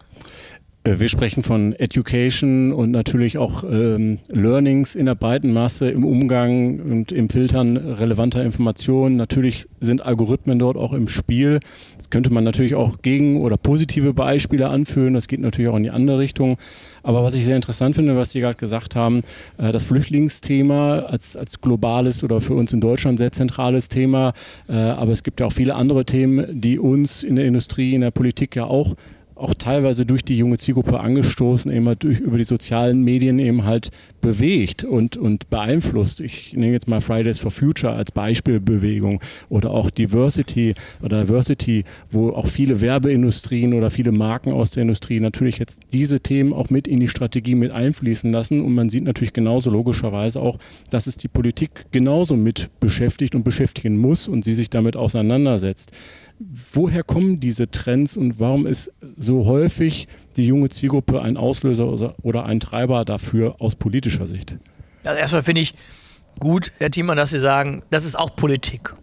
Äh, 0.90 1.00
wir 1.00 1.08
sprechen 1.08 1.42
von 1.42 1.72
Education 1.72 2.72
und 2.72 2.90
natürlich 2.90 3.38
auch 3.38 3.64
ähm, 3.64 4.18
Learnings 4.28 4.94
in 4.94 5.06
der 5.06 5.14
breiten 5.14 5.52
Masse 5.52 5.90
im 5.90 6.04
Umgang 6.04 6.80
und 6.80 7.12
im 7.12 7.28
Filtern 7.30 7.76
relevanter 7.76 8.42
Informationen. 8.42 9.16
Natürlich 9.16 9.66
sind 9.80 10.02
Algorithmen 10.02 10.58
dort 10.58 10.76
auch 10.76 10.92
im 10.92 11.08
Spiel. 11.08 11.60
Das 11.96 12.10
könnte 12.10 12.32
man 12.32 12.44
natürlich 12.44 12.74
auch 12.74 13.02
gegen 13.02 13.40
oder 13.40 13.56
positive 13.56 14.12
Beispiele 14.12 14.68
anführen. 14.68 15.14
Das 15.14 15.28
geht 15.28 15.40
natürlich 15.40 15.70
auch 15.70 15.76
in 15.76 15.84
die 15.84 15.90
andere 15.90 16.18
Richtung. 16.18 16.56
Aber 17.02 17.22
was 17.22 17.34
ich 17.34 17.46
sehr 17.46 17.56
interessant 17.56 17.96
finde, 17.96 18.16
was 18.16 18.32
Sie 18.32 18.40
gerade 18.40 18.56
gesagt 18.56 18.96
haben, 18.96 19.22
äh, 19.58 19.72
das 19.72 19.84
Flüchtlingsthema 19.84 21.00
als, 21.00 21.36
als 21.36 21.60
globales 21.60 22.24
oder 22.24 22.40
für 22.40 22.54
uns 22.54 22.72
in 22.72 22.80
Deutschland 22.80 23.18
sehr 23.18 23.32
zentrales 23.32 23.88
Thema. 23.88 24.32
Äh, 24.68 24.74
aber 24.74 25.12
es 25.12 25.22
gibt 25.22 25.40
ja 25.40 25.46
auch 25.46 25.52
viele 25.52 25.74
andere 25.74 26.04
Themen, 26.04 26.60
die 26.60 26.78
uns 26.78 27.22
in 27.22 27.36
der 27.36 27.46
Industrie, 27.46 27.94
in 27.94 28.00
der 28.00 28.10
Politik 28.10 28.56
ja 28.56 28.64
auch 28.64 28.94
auch 29.40 29.54
teilweise 29.54 30.04
durch 30.06 30.24
die 30.24 30.36
junge 30.36 30.58
Zielgruppe 30.58 31.00
angestoßen, 31.00 31.72
eben 31.72 31.86
halt 31.86 32.02
durch, 32.02 32.20
über 32.20 32.36
die 32.36 32.44
sozialen 32.44 33.02
Medien 33.02 33.38
eben 33.38 33.64
halt 33.64 33.90
bewegt 34.20 34.84
und, 34.84 35.16
und 35.16 35.48
beeinflusst. 35.50 36.20
Ich 36.20 36.52
nehme 36.52 36.72
jetzt 36.72 36.88
mal 36.88 37.00
Fridays 37.00 37.38
for 37.38 37.50
Future 37.50 37.94
als 37.94 38.12
Beispielbewegung 38.12 39.20
oder 39.48 39.70
auch 39.70 39.90
Diversity 39.90 40.74
oder 41.02 41.22
Diversity, 41.22 41.84
wo 42.10 42.30
auch 42.30 42.46
viele 42.46 42.80
Werbeindustrien 42.80 43.72
oder 43.72 43.90
viele 43.90 44.12
Marken 44.12 44.52
aus 44.52 44.72
der 44.72 44.82
Industrie 44.82 45.20
natürlich 45.20 45.58
jetzt 45.58 45.80
diese 45.92 46.20
Themen 46.20 46.52
auch 46.52 46.70
mit 46.70 46.86
in 46.86 47.00
die 47.00 47.08
Strategie 47.08 47.54
mit 47.54 47.70
einfließen 47.70 48.30
lassen. 48.30 48.60
Und 48.60 48.74
man 48.74 48.90
sieht 48.90 49.04
natürlich 49.04 49.32
genauso 49.32 49.70
logischerweise 49.70 50.40
auch, 50.40 50.58
dass 50.90 51.06
es 51.06 51.16
die 51.16 51.28
Politik 51.28 51.86
genauso 51.92 52.36
mit 52.36 52.68
beschäftigt 52.80 53.34
und 53.34 53.42
beschäftigen 53.42 53.96
muss 53.96 54.28
und 54.28 54.44
sie 54.44 54.54
sich 54.54 54.68
damit 54.70 54.96
auseinandersetzt 54.96 55.92
woher 56.40 57.02
kommen 57.02 57.38
diese 57.38 57.70
Trends 57.70 58.16
und 58.16 58.40
warum 58.40 58.66
ist 58.66 58.90
so 59.18 59.44
häufig 59.44 60.08
die 60.36 60.46
junge 60.46 60.70
Zielgruppe 60.70 61.20
ein 61.20 61.36
Auslöser 61.36 62.14
oder 62.22 62.46
ein 62.46 62.60
Treiber 62.60 63.04
dafür 63.04 63.56
aus 63.60 63.76
politischer 63.76 64.26
Sicht? 64.26 64.56
Also 65.04 65.18
erstmal 65.18 65.42
finde 65.42 65.60
ich 65.60 65.72
gut, 66.38 66.72
Herr 66.78 66.90
Thiemann, 66.90 67.18
dass 67.18 67.30
Sie 67.30 67.40
sagen, 67.40 67.82
das 67.90 68.04
ist 68.04 68.18
auch 68.18 68.34
Politik. 68.36 68.94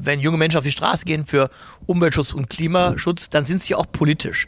Wenn 0.00 0.20
junge 0.20 0.38
Menschen 0.38 0.58
auf 0.58 0.64
die 0.64 0.70
Straße 0.70 1.04
gehen 1.04 1.24
für 1.24 1.50
Umweltschutz 1.86 2.32
und 2.32 2.48
Klimaschutz, 2.48 3.28
dann 3.28 3.44
sind 3.44 3.62
sie 3.62 3.74
auch 3.74 3.86
politisch. 3.90 4.46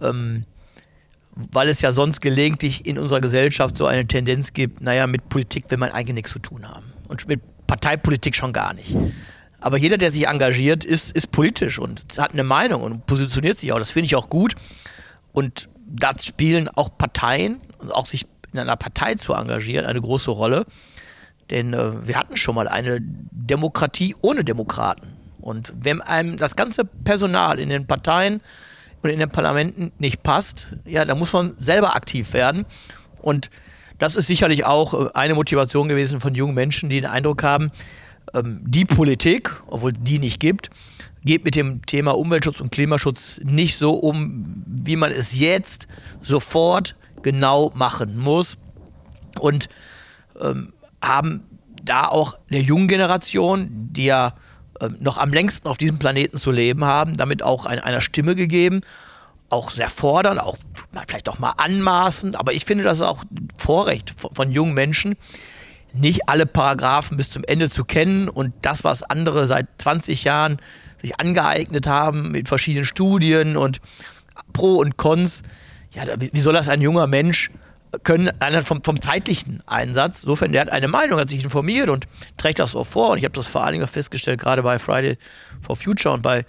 Ähm, 0.00 0.44
weil 1.36 1.68
es 1.68 1.80
ja 1.80 1.92
sonst 1.92 2.20
gelegentlich 2.20 2.86
in 2.86 2.98
unserer 2.98 3.20
Gesellschaft 3.20 3.76
so 3.76 3.86
eine 3.86 4.06
Tendenz 4.06 4.52
gibt, 4.52 4.80
naja, 4.82 5.06
mit 5.06 5.28
Politik 5.28 5.70
will 5.70 5.78
man 5.78 5.90
eigentlich 5.90 6.14
nichts 6.14 6.32
zu 6.32 6.38
tun 6.38 6.68
haben. 6.68 6.92
Und 7.08 7.26
mit 7.28 7.40
Parteipolitik 7.66 8.36
schon 8.36 8.52
gar 8.52 8.74
nicht. 8.74 8.94
Aber 9.64 9.78
jeder, 9.78 9.96
der 9.96 10.12
sich 10.12 10.26
engagiert, 10.26 10.84
ist, 10.84 11.10
ist 11.12 11.30
politisch 11.30 11.78
und 11.78 12.04
hat 12.18 12.34
eine 12.34 12.44
Meinung 12.44 12.82
und 12.82 13.06
positioniert 13.06 13.58
sich 13.58 13.72
auch. 13.72 13.78
Das 13.78 13.90
finde 13.90 14.04
ich 14.04 14.14
auch 14.14 14.28
gut. 14.28 14.54
Und 15.32 15.70
da 15.86 16.12
spielen 16.20 16.68
auch 16.68 16.98
Parteien 16.98 17.62
und 17.78 17.90
auch 17.90 18.04
sich 18.04 18.26
in 18.52 18.58
einer 18.58 18.76
Partei 18.76 19.14
zu 19.14 19.32
engagieren 19.32 19.86
eine 19.86 20.02
große 20.02 20.30
Rolle. 20.30 20.66
Denn 21.48 21.72
äh, 21.72 22.06
wir 22.06 22.18
hatten 22.18 22.36
schon 22.36 22.54
mal 22.54 22.68
eine 22.68 22.98
Demokratie 23.00 24.14
ohne 24.20 24.44
Demokraten. 24.44 25.14
Und 25.40 25.72
wenn 25.80 26.02
einem 26.02 26.36
das 26.36 26.56
ganze 26.56 26.84
Personal 26.84 27.58
in 27.58 27.70
den 27.70 27.86
Parteien 27.86 28.42
und 29.00 29.08
in 29.08 29.18
den 29.18 29.30
Parlamenten 29.30 29.92
nicht 29.98 30.22
passt, 30.22 30.66
ja, 30.84 31.06
da 31.06 31.14
muss 31.14 31.32
man 31.32 31.54
selber 31.56 31.96
aktiv 31.96 32.34
werden. 32.34 32.66
Und 33.22 33.48
das 33.96 34.16
ist 34.16 34.26
sicherlich 34.26 34.66
auch 34.66 34.92
äh, 34.92 35.10
eine 35.14 35.32
Motivation 35.32 35.88
gewesen 35.88 36.20
von 36.20 36.34
jungen 36.34 36.54
Menschen, 36.54 36.90
die 36.90 37.00
den 37.00 37.08
Eindruck 37.08 37.42
haben, 37.42 37.72
die 38.42 38.84
Politik, 38.84 39.62
obwohl 39.66 39.92
die 39.92 40.18
nicht 40.18 40.40
gibt, 40.40 40.70
geht 41.24 41.44
mit 41.44 41.54
dem 41.54 41.84
Thema 41.86 42.16
Umweltschutz 42.16 42.60
und 42.60 42.70
Klimaschutz 42.72 43.40
nicht 43.42 43.76
so 43.76 43.92
um, 43.92 44.64
wie 44.66 44.96
man 44.96 45.12
es 45.12 45.38
jetzt 45.38 45.88
sofort 46.20 46.96
genau 47.22 47.72
machen 47.74 48.18
muss. 48.18 48.58
Und 49.38 49.68
ähm, 50.40 50.72
haben 51.02 51.44
da 51.82 52.08
auch 52.08 52.38
der 52.50 52.62
jungen 52.62 52.88
Generation, 52.88 53.68
die 53.70 54.06
ja 54.06 54.34
ähm, 54.80 54.96
noch 55.00 55.18
am 55.18 55.32
längsten 55.32 55.68
auf 55.68 55.78
diesem 55.78 55.98
Planeten 55.98 56.36
zu 56.38 56.50
leben 56.50 56.84
haben, 56.84 57.16
damit 57.16 57.42
auch 57.42 57.66
ein, 57.66 57.78
einer 57.78 58.00
Stimme 58.00 58.34
gegeben. 58.34 58.80
Auch 59.48 59.70
sehr 59.70 59.90
fordern, 59.90 60.38
auch 60.38 60.56
vielleicht 61.06 61.28
auch 61.28 61.38
mal 61.38 61.54
anmaßend, 61.58 62.36
aber 62.36 62.52
ich 62.54 62.64
finde, 62.64 62.82
das 62.82 62.98
ist 62.98 63.04
auch 63.04 63.24
Vorrecht 63.56 64.14
von, 64.16 64.34
von 64.34 64.50
jungen 64.50 64.74
Menschen, 64.74 65.16
nicht 65.94 66.28
alle 66.28 66.46
Paragraphen 66.46 67.16
bis 67.16 67.30
zum 67.30 67.44
Ende 67.44 67.70
zu 67.70 67.84
kennen 67.84 68.28
und 68.28 68.52
das, 68.62 68.84
was 68.84 69.02
andere 69.02 69.46
seit 69.46 69.68
20 69.78 70.24
Jahren 70.24 70.58
sich 71.00 71.20
angeeignet 71.20 71.86
haben 71.86 72.32
mit 72.32 72.48
verschiedenen 72.48 72.84
Studien 72.84 73.56
und 73.56 73.80
Pro 74.52 74.76
und 74.76 74.96
Cons, 74.96 75.42
ja, 75.92 76.02
wie 76.18 76.40
soll 76.40 76.54
das 76.54 76.68
ein 76.68 76.80
junger 76.80 77.06
Mensch 77.06 77.50
können, 78.02 78.32
vom, 78.62 78.82
vom 78.82 79.00
zeitlichen 79.00 79.60
Einsatz, 79.66 80.24
insofern, 80.24 80.50
der 80.52 80.62
hat 80.62 80.70
eine 80.70 80.88
Meinung, 80.88 81.20
hat 81.20 81.30
sich 81.30 81.44
informiert 81.44 81.88
und 81.88 82.08
trägt 82.36 82.58
das 82.58 82.74
auch 82.74 82.86
vor. 82.86 83.10
Und 83.10 83.18
ich 83.18 83.24
habe 83.24 83.34
das 83.34 83.46
vor 83.46 83.62
allen 83.64 83.74
Dingen 83.74 83.86
festgestellt, 83.86 84.40
gerade 84.40 84.62
bei 84.62 84.80
Friday 84.80 85.16
for 85.60 85.76
Future 85.76 86.12
und 86.14 86.22
bei 86.22 86.44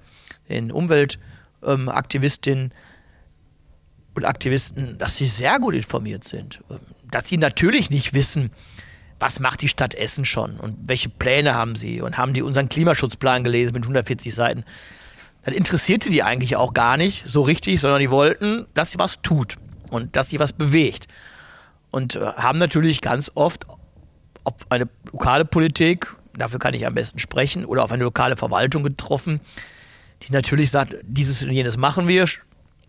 den 0.49 0.71
Umweltaktivistinnen 0.71 2.63
ähm, 2.65 2.71
und 4.15 4.25
Aktivisten, 4.25 4.97
dass 4.97 5.17
sie 5.17 5.27
sehr 5.27 5.59
gut 5.59 5.75
informiert 5.75 6.23
sind. 6.23 6.61
Ähm, 6.69 6.79
dass 7.11 7.27
sie 7.29 7.37
natürlich 7.37 7.91
nicht 7.91 8.13
wissen, 8.13 8.51
was 9.25 9.39
macht 9.39 9.63
die 9.63 9.67
Stadt 9.67 9.95
Essen 9.95 10.23
schon? 10.23 10.59
Und 10.59 10.77
welche 10.85 11.09
Pläne 11.09 11.55
haben 11.55 11.75
sie? 11.75 11.99
Und 11.99 12.15
haben 12.15 12.33
die 12.33 12.43
unseren 12.43 12.69
Klimaschutzplan 12.69 13.43
gelesen 13.43 13.73
mit 13.73 13.81
140 13.81 14.35
Seiten. 14.35 14.63
Das 15.43 15.55
interessierte 15.55 16.11
die 16.11 16.21
eigentlich 16.21 16.55
auch 16.57 16.75
gar 16.75 16.95
nicht 16.95 17.23
so 17.27 17.41
richtig, 17.41 17.81
sondern 17.81 18.01
die 18.01 18.11
wollten, 18.11 18.67
dass 18.75 18.91
sie 18.91 18.99
was 18.99 19.23
tut 19.23 19.55
und 19.89 20.15
dass 20.15 20.29
sie 20.29 20.39
was 20.39 20.53
bewegt. 20.53 21.07
Und 21.89 22.17
äh, 22.17 22.19
haben 22.19 22.59
natürlich 22.59 23.01
ganz 23.01 23.31
oft 23.33 23.65
auf 24.43 24.53
eine 24.69 24.87
lokale 25.11 25.43
Politik, 25.43 26.15
dafür 26.37 26.59
kann 26.59 26.75
ich 26.75 26.85
am 26.85 26.93
besten 26.93 27.17
sprechen, 27.17 27.65
oder 27.65 27.83
auf 27.83 27.91
eine 27.91 28.03
lokale 28.03 28.37
Verwaltung 28.37 28.83
getroffen, 28.83 29.39
die 30.21 30.33
natürlich 30.33 30.69
sagt, 30.69 30.97
dieses 31.01 31.41
und 31.41 31.49
jenes 31.49 31.77
machen 31.77 32.07
wir 32.07 32.25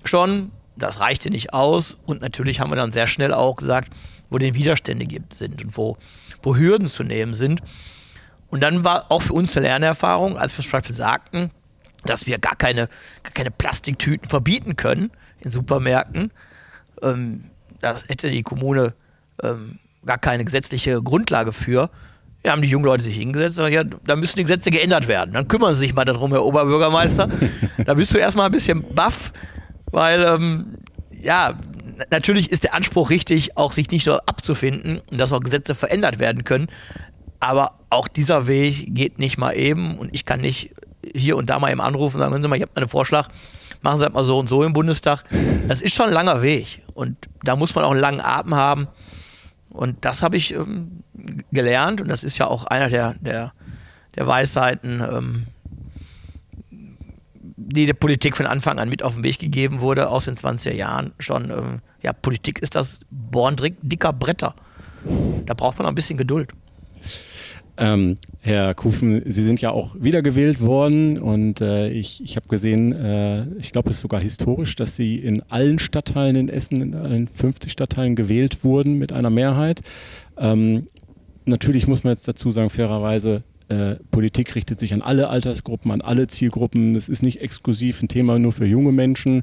schon, 0.05 0.51
das 0.77 1.01
reichte 1.01 1.31
nicht 1.31 1.53
aus 1.55 1.97
und 2.07 2.21
natürlich 2.21 2.61
haben 2.61 2.71
wir 2.71 2.77
dann 2.77 2.93
sehr 2.93 3.07
schnell 3.07 3.33
auch 3.33 3.57
gesagt, 3.57 3.93
wo 4.31 4.39
die 4.39 4.55
Widerstände 4.55 5.07
gibt, 5.07 5.35
sind 5.35 5.65
und 5.65 5.77
wo, 5.77 5.97
wo 6.43 6.57
Hürden 6.57 6.89
zu 6.89 7.03
nehmen 7.03 7.35
sind. 7.35 7.63
Und 8.49 8.61
dann 8.61 8.85
war 8.85 9.11
auch 9.11 9.23
für 9.23 9.33
uns 9.33 9.57
eine 9.57 9.67
Lernerfahrung, 9.67 10.37
als 10.37 10.57
wir 10.57 10.63
zum 10.63 10.73
Beispiel 10.73 10.95
sagten, 10.95 11.51
dass 12.05 12.27
wir 12.27 12.39
gar 12.39 12.57
keine, 12.57 12.89
gar 13.23 13.33
keine 13.33 13.51
Plastiktüten 13.51 14.29
verbieten 14.29 14.77
können 14.77 15.11
in 15.41 15.51
Supermärkten, 15.51 16.31
ähm, 17.03 17.45
da 17.81 17.97
hätte 18.09 18.31
die 18.31 18.43
Kommune 18.43 18.95
ähm, 19.43 19.79
gar 20.05 20.19
keine 20.19 20.45
gesetzliche 20.45 21.03
Grundlage 21.03 21.53
für. 21.53 21.91
Ja, 22.45 22.53
haben 22.53 22.63
die 22.63 22.69
jungen 22.69 22.85
Leute 22.85 23.03
sich 23.03 23.17
hingesetzt 23.17 23.59
und 23.59 23.67
gesagt, 23.67 23.93
ja, 23.93 23.99
da 24.07 24.17
müssen 24.17 24.37
die 24.37 24.45
Gesetze 24.45 24.71
geändert 24.71 25.09
werden. 25.09 25.35
Dann 25.35 25.49
kümmern 25.49 25.75
sie 25.75 25.81
sich 25.81 25.95
mal 25.95 26.05
darum, 26.05 26.31
Herr 26.31 26.45
Oberbürgermeister. 26.45 27.29
da 27.85 27.95
bist 27.95 28.15
du 28.15 28.19
erstmal 28.19 28.47
ein 28.47 28.53
bisschen 28.53 28.85
baff, 28.95 29.33
weil, 29.97 30.25
ähm, 30.25 30.77
ja, 31.11 31.55
natürlich 32.11 32.53
ist 32.53 32.65
der 32.65 32.75
Anspruch 32.75 33.09
richtig, 33.09 33.57
auch 33.57 33.73
sich 33.73 33.91
nicht 33.91 34.07
nur 34.07 34.29
abzufinden 34.29 35.01
und 35.11 35.17
dass 35.17 35.33
auch 35.33 35.41
Gesetze 35.41 35.75
verändert 35.75 36.19
werden 36.19 36.45
können. 36.45 36.69
Aber 37.41 37.79
auch 37.89 38.07
dieser 38.07 38.47
Weg 38.47 38.95
geht 38.95 39.19
nicht 39.19 39.39
mal 39.39 39.53
eben 39.53 39.97
und 39.97 40.15
ich 40.15 40.27
kann 40.27 40.43
nicht 40.43 40.75
hier 41.15 41.39
und 41.39 41.49
da 41.49 41.59
mal 41.59 41.71
eben 41.71 41.81
anrufen 41.81 42.17
und 42.17 42.21
sagen, 42.21 42.33
hören 42.33 42.43
Sie 42.43 42.49
mal, 42.49 42.57
ich 42.57 42.63
habe 42.63 42.77
einen 42.77 42.91
Vorschlag, 42.91 43.29
machen 43.81 43.99
Sie 43.99 44.05
das 44.05 44.13
mal 44.13 44.25
so 44.25 44.39
und 44.39 44.51
so 44.51 44.63
im 44.65 44.75
Bundestag. 44.75 45.25
Das 45.67 45.81
ist 45.81 45.95
schon 45.95 46.09
ein 46.09 46.13
langer 46.13 46.43
Weg 46.43 46.83
und 46.93 47.17
da 47.43 47.57
muss 47.57 47.75
man 47.75 47.87
auch 47.87 47.93
einen 47.93 48.01
langen 48.01 48.21
Atem 48.21 48.55
haben. 48.55 48.89
Und 49.71 50.05
das 50.05 50.23
habe 50.23 50.37
ich 50.37 50.53
ähm, 50.53 51.05
gelernt 51.53 52.03
und 52.03 52.09
das 52.09 52.23
ist 52.23 52.37
ja 52.37 52.49
auch 52.49 52.67
einer 52.67 52.91
der, 52.91 53.15
der, 53.21 53.55
der 54.15 54.27
Weisheiten, 54.27 55.01
ähm, 55.01 55.47
die 57.69 57.87
der 57.87 57.95
Politik 57.95 58.37
von 58.37 58.47
Anfang 58.47 58.79
an 58.79 58.89
mit 58.89 59.03
auf 59.03 59.15
den 59.15 59.25
Weg 59.25 59.39
gegeben 59.39 59.81
wurde, 59.81 60.09
aus 60.09 60.27
den 60.27 60.37
20er 60.37 60.73
Jahren 60.73 61.13
schon. 61.19 61.51
Ähm, 61.51 61.81
ja, 62.03 62.13
Politik 62.13 62.61
ist 62.61 62.75
das 62.75 63.01
Born 63.11 63.57
dicker 63.83 64.13
Bretter. 64.13 64.55
Da 65.45 65.55
braucht 65.55 65.79
man 65.79 65.85
noch 65.85 65.93
ein 65.93 65.97
bisschen 65.97 66.19
Geduld. 66.19 66.51
Ähm, 67.79 68.17
Herr 68.41 68.73
Kufen, 68.75 69.23
Sie 69.27 69.43
sind 69.43 69.61
ja 69.61 69.71
auch 69.71 69.97
wiedergewählt 69.99 70.63
worden 70.63 71.19
und 71.19 71.61
äh, 71.61 71.89
ich, 71.89 72.23
ich 72.25 72.37
habe 72.37 72.49
gesehen, 72.49 72.93
äh, 72.93 73.45
ich 73.59 73.73
glaube, 73.73 73.91
es 73.91 73.97
ist 73.97 74.03
sogar 74.03 74.21
historisch, 74.21 74.77
dass 74.77 74.97
Sie 74.97 75.17
in 75.17 75.43
allen 75.51 75.79
Stadtteilen 75.79 76.37
in 76.37 76.49
Essen, 76.49 76.81
in 76.81 76.95
allen 76.95 77.29
50 77.29 77.71
Stadtteilen 77.71 78.17
gewählt 78.17 78.65
wurden 78.65 78.95
mit 78.95 79.13
einer 79.13 79.29
Mehrheit. 79.29 79.83
Ähm, 80.39 80.87
natürlich 81.45 81.87
muss 81.87 82.03
man 82.03 82.15
jetzt 82.15 82.27
dazu 82.27 82.51
sagen, 82.51 82.71
fairerweise, 82.71 83.43
äh, 83.69 83.97
Politik 84.11 84.55
richtet 84.55 84.79
sich 84.79 84.95
an 84.95 85.03
alle 85.03 85.29
Altersgruppen, 85.29 85.91
an 85.91 86.01
alle 86.01 86.27
Zielgruppen. 86.29 86.95
Das 86.95 87.09
ist 87.09 87.23
nicht 87.23 87.41
exklusiv 87.41 88.03
ein 88.03 88.09
Thema 88.09 88.39
nur 88.39 88.53
für 88.53 88.67
junge 88.67 88.93
Menschen. 88.93 89.43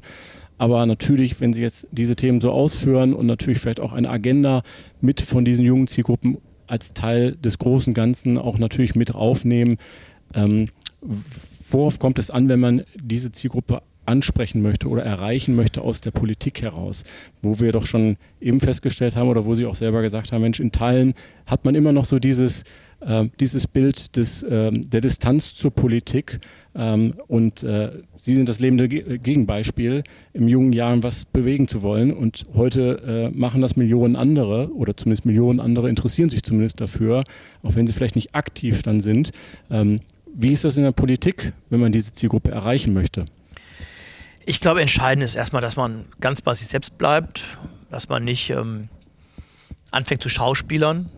Aber 0.56 0.86
natürlich, 0.86 1.40
wenn 1.40 1.52
Sie 1.52 1.62
jetzt 1.62 1.88
diese 1.90 2.16
Themen 2.16 2.40
so 2.40 2.50
ausführen 2.50 3.12
und 3.12 3.26
natürlich 3.26 3.58
vielleicht 3.58 3.80
auch 3.80 3.92
eine 3.92 4.08
Agenda 4.08 4.62
mit 5.00 5.20
von 5.20 5.44
diesen 5.44 5.64
jungen 5.64 5.88
Zielgruppen 5.88 6.38
als 6.66 6.94
Teil 6.94 7.36
des 7.36 7.58
großen 7.58 7.92
Ganzen 7.92 8.38
auch 8.38 8.56
natürlich 8.58 8.94
mit 8.94 9.14
aufnehmen. 9.14 9.76
Ähm, 10.34 10.68
worauf 11.70 11.98
kommt 11.98 12.18
es 12.18 12.30
an, 12.30 12.48
wenn 12.48 12.60
man 12.60 12.82
diese 12.94 13.32
Zielgruppe 13.32 13.82
ansprechen 14.06 14.62
möchte 14.62 14.88
oder 14.88 15.02
erreichen 15.02 15.56
möchte 15.56 15.80
aus 15.82 16.00
der 16.00 16.10
Politik 16.10 16.62
heraus, 16.62 17.04
wo 17.42 17.60
wir 17.60 17.72
doch 17.72 17.86
schon 17.86 18.16
eben 18.40 18.60
festgestellt 18.60 19.16
haben 19.16 19.28
oder 19.28 19.46
wo 19.46 19.54
Sie 19.54 19.66
auch 19.66 19.74
selber 19.74 20.02
gesagt 20.02 20.32
haben, 20.32 20.42
Mensch, 20.42 20.60
in 20.60 20.72
Teilen 20.72 21.14
hat 21.46 21.64
man 21.64 21.74
immer 21.74 21.92
noch 21.92 22.04
so 22.04 22.18
dieses, 22.18 22.64
dieses 23.40 23.66
Bild 23.66 24.16
des, 24.16 24.42
äh, 24.42 24.70
der 24.72 25.00
Distanz 25.00 25.54
zur 25.54 25.70
Politik 25.70 26.40
ähm, 26.74 27.14
und 27.28 27.62
äh, 27.62 28.02
Sie 28.16 28.34
sind 28.34 28.48
das 28.48 28.58
lebende 28.58 28.88
Ge 28.88 29.18
Gegenbeispiel, 29.18 30.02
im 30.32 30.48
jungen 30.48 30.72
Jahren 30.72 31.02
was 31.02 31.24
bewegen 31.24 31.68
zu 31.68 31.82
wollen. 31.82 32.12
Und 32.12 32.46
heute 32.54 33.30
äh, 33.32 33.36
machen 33.36 33.60
das 33.60 33.76
Millionen 33.76 34.16
andere 34.16 34.72
oder 34.72 34.96
zumindest 34.96 35.24
Millionen 35.24 35.60
andere 35.60 35.88
interessieren 35.88 36.30
sich 36.30 36.42
zumindest 36.42 36.80
dafür, 36.80 37.22
auch 37.62 37.76
wenn 37.76 37.86
sie 37.86 37.92
vielleicht 37.92 38.16
nicht 38.16 38.34
aktiv 38.34 38.82
dann 38.82 39.00
sind. 39.00 39.30
Ähm, 39.70 40.00
wie 40.34 40.52
ist 40.52 40.64
das 40.64 40.76
in 40.76 40.82
der 40.82 40.92
Politik, 40.92 41.52
wenn 41.70 41.80
man 41.80 41.92
diese 41.92 42.12
Zielgruppe 42.12 42.50
erreichen 42.50 42.92
möchte? 42.92 43.24
Ich 44.46 44.60
glaube, 44.60 44.80
entscheidend 44.80 45.24
ist 45.24 45.36
erstmal, 45.36 45.62
dass 45.62 45.76
man 45.76 46.06
ganz 46.20 46.42
bei 46.42 46.54
sich 46.54 46.66
selbst 46.66 46.98
bleibt, 46.98 47.44
dass 47.90 48.08
man 48.08 48.24
nicht 48.24 48.50
ähm, 48.50 48.88
anfängt 49.92 50.22
zu 50.22 50.28
Schauspielern. 50.28 51.08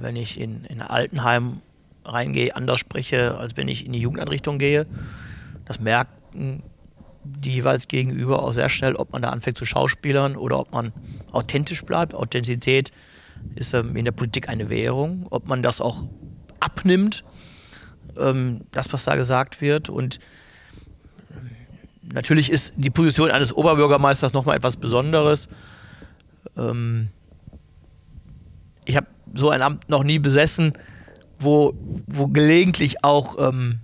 Wenn 0.00 0.16
ich 0.16 0.40
in, 0.40 0.64
in 0.64 0.80
Altenheim 0.80 1.62
reingehe, 2.04 2.54
anders 2.56 2.78
spreche, 2.78 3.36
als 3.36 3.56
wenn 3.56 3.68
ich 3.68 3.86
in 3.86 3.92
die 3.92 4.00
Jugendeinrichtung 4.00 4.58
gehe. 4.58 4.86
Das 5.64 5.80
merken 5.80 6.62
die 7.22 7.52
jeweils 7.52 7.88
gegenüber 7.88 8.42
auch 8.42 8.52
sehr 8.52 8.68
schnell, 8.68 8.96
ob 8.96 9.12
man 9.12 9.22
da 9.22 9.30
anfängt 9.30 9.58
zu 9.58 9.66
schauspielern 9.66 10.36
oder 10.36 10.58
ob 10.58 10.72
man 10.72 10.92
authentisch 11.32 11.84
bleibt. 11.84 12.14
Authentizität 12.14 12.92
ist 13.54 13.74
ähm, 13.74 13.94
in 13.96 14.04
der 14.04 14.12
Politik 14.12 14.48
eine 14.48 14.70
Währung, 14.70 15.26
ob 15.30 15.46
man 15.46 15.62
das 15.62 15.80
auch 15.80 16.04
abnimmt, 16.60 17.24
ähm, 18.16 18.62
das, 18.72 18.92
was 18.92 19.04
da 19.04 19.16
gesagt 19.16 19.60
wird. 19.60 19.88
Und 19.90 20.18
ähm, 21.30 21.50
natürlich 22.12 22.50
ist 22.50 22.72
die 22.76 22.90
Position 22.90 23.30
eines 23.30 23.54
Oberbürgermeisters 23.54 24.32
nochmal 24.32 24.56
etwas 24.56 24.76
Besonderes. 24.76 25.48
Ich 28.84 28.96
habe 28.96 29.06
so 29.34 29.50
ein 29.50 29.62
Amt 29.62 29.88
noch 29.88 30.02
nie 30.02 30.18
besessen 30.18 30.74
wo, 31.40 31.74
wo 32.06 32.28
gelegentlich 32.28 33.02
auch 33.02 33.36
ähm, 33.38 33.80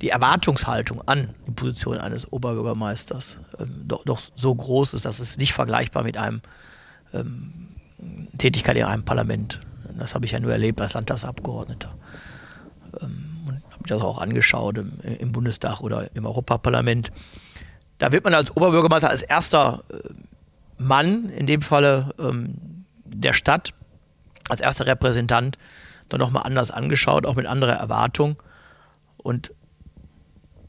die 0.00 0.08
Erwartungshaltung 0.08 1.02
an 1.06 1.34
die 1.46 1.52
Position 1.52 1.98
eines 1.98 2.32
Oberbürgermeisters 2.32 3.36
ähm, 3.58 3.84
doch, 3.86 4.04
doch, 4.04 4.20
so 4.34 4.54
groß 4.54 4.94
ist, 4.94 5.04
dass 5.04 5.20
es 5.20 5.36
nicht 5.36 5.52
vergleichbar 5.52 6.02
mit 6.02 6.16
einem 6.16 6.40
ähm, 7.12 7.68
Tätigkeit 8.38 8.76
in 8.76 8.84
einem 8.84 9.04
Parlament. 9.04 9.60
Das 9.98 10.14
habe 10.14 10.26
ich 10.26 10.32
ja 10.32 10.40
nur 10.40 10.52
erlebt 10.52 10.80
als 10.80 10.94
Landtagsabgeordneter. 10.94 11.94
Ähm, 13.00 13.22
und 13.46 13.62
habe 13.70 13.82
mir 13.82 13.88
das 13.88 14.02
auch 14.02 14.20
angeschaut 14.20 14.78
im, 14.78 14.98
im, 15.00 15.32
Bundestag 15.32 15.80
oder 15.80 16.14
im 16.14 16.26
Europaparlament. 16.26 17.12
Da 17.98 18.12
wird 18.12 18.24
man 18.24 18.34
als 18.34 18.54
Oberbürgermeister 18.54 19.08
als 19.08 19.22
erster 19.22 19.84
äh, 19.90 20.82
Mann, 20.82 21.30
in 21.30 21.46
dem 21.46 21.62
Falle 21.62 22.14
ähm, 22.18 22.84
der 23.04 23.32
Stadt, 23.32 23.72
als 24.48 24.60
erster 24.60 24.86
Repräsentant 24.86 25.58
dann 26.08 26.20
nochmal 26.20 26.44
anders 26.44 26.70
angeschaut, 26.70 27.26
auch 27.26 27.34
mit 27.34 27.46
anderer 27.46 27.74
Erwartung. 27.74 28.42
Und 29.16 29.52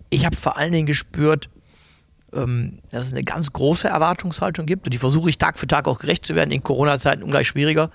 ich 0.09 0.25
habe 0.25 0.35
vor 0.35 0.57
allen 0.57 0.71
Dingen 0.71 0.87
gespürt, 0.87 1.49
ähm, 2.33 2.79
dass 2.91 3.07
es 3.07 3.13
eine 3.13 3.23
ganz 3.23 3.53
große 3.53 3.87
Erwartungshaltung 3.87 4.65
gibt 4.65 4.85
und 4.85 4.93
die 4.93 4.97
versuche 4.97 5.29
ich 5.29 5.37
Tag 5.37 5.57
für 5.57 5.67
Tag 5.67 5.87
auch 5.87 5.99
gerecht 5.99 6.25
zu 6.25 6.35
werden, 6.35 6.51
in 6.51 6.63
Corona-Zeiten 6.63 7.23
ungleich 7.23 7.47
schwieriger, 7.47 7.89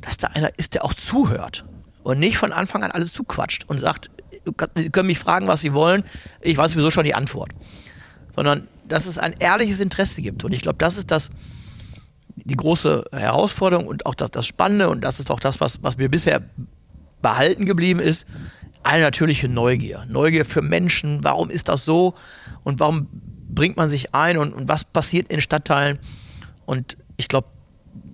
dass 0.00 0.16
da 0.16 0.28
einer 0.28 0.50
ist, 0.58 0.74
der 0.74 0.84
auch 0.84 0.94
zuhört 0.94 1.64
und 2.02 2.20
nicht 2.20 2.38
von 2.38 2.52
Anfang 2.52 2.84
an 2.84 2.90
alles 2.90 3.12
zuquatscht 3.12 3.64
und 3.68 3.80
sagt, 3.80 4.10
Sie 4.76 4.90
können 4.90 5.08
mich 5.08 5.18
fragen, 5.18 5.48
was 5.48 5.60
Sie 5.60 5.72
wollen, 5.72 6.04
ich 6.40 6.56
weiß 6.56 6.72
sowieso 6.72 6.92
schon 6.92 7.02
die 7.04 7.16
Antwort. 7.16 7.50
Sondern 8.36 8.68
dass 8.86 9.06
es 9.06 9.18
ein 9.18 9.34
ehrliches 9.40 9.80
Interesse 9.80 10.22
gibt. 10.22 10.44
Und 10.44 10.52
ich 10.52 10.60
glaube, 10.60 10.78
das 10.78 10.96
ist 10.96 11.10
das, 11.10 11.30
die 12.36 12.56
große 12.56 13.04
Herausforderung 13.12 13.86
und 13.86 14.06
auch 14.06 14.14
das, 14.14 14.30
das 14.30 14.46
Spannende 14.46 14.88
und 14.88 15.02
das 15.02 15.20
ist 15.20 15.30
auch 15.30 15.40
das, 15.40 15.60
was, 15.60 15.82
was 15.82 15.96
mir 15.96 16.08
bisher 16.08 16.42
behalten 17.22 17.66
geblieben 17.66 18.00
ist, 18.00 18.26
eine 18.82 19.02
natürliche 19.02 19.48
Neugier. 19.48 20.04
Neugier 20.08 20.44
für 20.44 20.62
Menschen, 20.62 21.24
warum 21.24 21.50
ist 21.50 21.68
das 21.68 21.84
so 21.84 22.14
und 22.62 22.78
warum 22.78 23.08
bringt 23.48 23.76
man 23.76 23.90
sich 23.90 24.14
ein 24.14 24.38
und, 24.38 24.54
und 24.54 24.68
was 24.68 24.84
passiert 24.84 25.28
in 25.30 25.40
Stadtteilen. 25.40 25.98
Und 26.66 26.96
ich 27.16 27.28
glaube, 27.28 27.48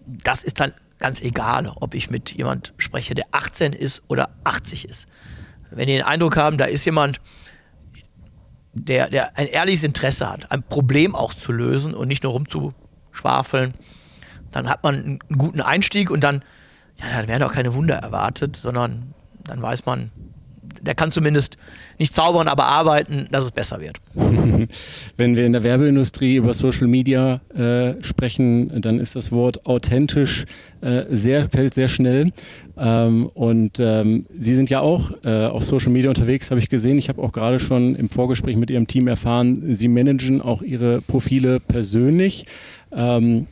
das 0.06 0.44
ist 0.44 0.60
dann 0.60 0.72
ganz 0.98 1.20
egal, 1.20 1.72
ob 1.80 1.94
ich 1.94 2.10
mit 2.10 2.30
jemand 2.30 2.72
spreche, 2.78 3.14
der 3.14 3.26
18 3.32 3.72
ist 3.72 4.02
oder 4.08 4.30
80 4.44 4.88
ist. 4.88 5.08
Wenn 5.70 5.88
die 5.88 5.94
den 5.94 6.02
Eindruck 6.02 6.36
haben, 6.36 6.58
da 6.58 6.66
ist 6.66 6.84
jemand, 6.84 7.20
der, 8.72 9.10
der 9.10 9.36
ein 9.36 9.46
ehrliches 9.48 9.84
Interesse 9.84 10.30
hat, 10.30 10.50
ein 10.50 10.62
Problem 10.62 11.14
auch 11.14 11.34
zu 11.34 11.52
lösen 11.52 11.92
und 11.94 12.08
nicht 12.08 12.22
nur 12.22 12.32
rumzuschwafeln, 12.32 13.74
dann 14.52 14.68
hat 14.68 14.82
man 14.82 14.94
einen 14.94 15.18
guten 15.38 15.60
Einstieg 15.60 16.10
und 16.10 16.22
dann, 16.22 16.42
ja, 17.00 17.06
dann 17.16 17.28
werden 17.28 17.42
auch 17.42 17.52
keine 17.52 17.74
Wunder 17.74 17.96
erwartet, 17.96 18.56
sondern 18.56 19.14
dann 19.44 19.60
weiß 19.60 19.86
man, 19.86 20.10
der 20.82 20.94
kann 20.94 21.12
zumindest 21.12 21.56
nicht 21.98 22.14
zaubern, 22.14 22.48
aber 22.48 22.64
arbeiten, 22.64 23.28
dass 23.30 23.44
es 23.44 23.52
besser 23.52 23.80
wird. 23.80 23.98
Wenn 25.16 25.36
wir 25.36 25.46
in 25.46 25.52
der 25.52 25.62
Werbeindustrie 25.62 26.36
über 26.36 26.54
Social 26.54 26.88
Media 26.88 27.40
äh, 27.54 28.02
sprechen, 28.02 28.80
dann 28.80 28.98
ist 28.98 29.14
das 29.14 29.30
Wort 29.30 29.64
authentisch 29.66 30.44
äh, 30.80 31.04
sehr, 31.10 31.48
fällt 31.48 31.74
sehr 31.74 31.88
schnell. 31.88 32.32
Ähm, 32.76 33.26
und 33.26 33.78
ähm, 33.78 34.26
Sie 34.36 34.54
sind 34.54 34.70
ja 34.70 34.80
auch 34.80 35.12
äh, 35.24 35.46
auf 35.46 35.64
Social 35.64 35.92
Media 35.92 36.10
unterwegs, 36.10 36.50
habe 36.50 36.60
ich 36.60 36.68
gesehen. 36.68 36.98
Ich 36.98 37.08
habe 37.08 37.22
auch 37.22 37.32
gerade 37.32 37.60
schon 37.60 37.94
im 37.94 38.10
Vorgespräch 38.10 38.56
mit 38.56 38.70
Ihrem 38.70 38.86
Team 38.86 39.06
erfahren, 39.06 39.74
Sie 39.74 39.88
managen 39.88 40.40
auch 40.40 40.62
Ihre 40.62 41.00
Profile 41.00 41.60
persönlich. 41.60 42.46
Ähm, 42.90 43.46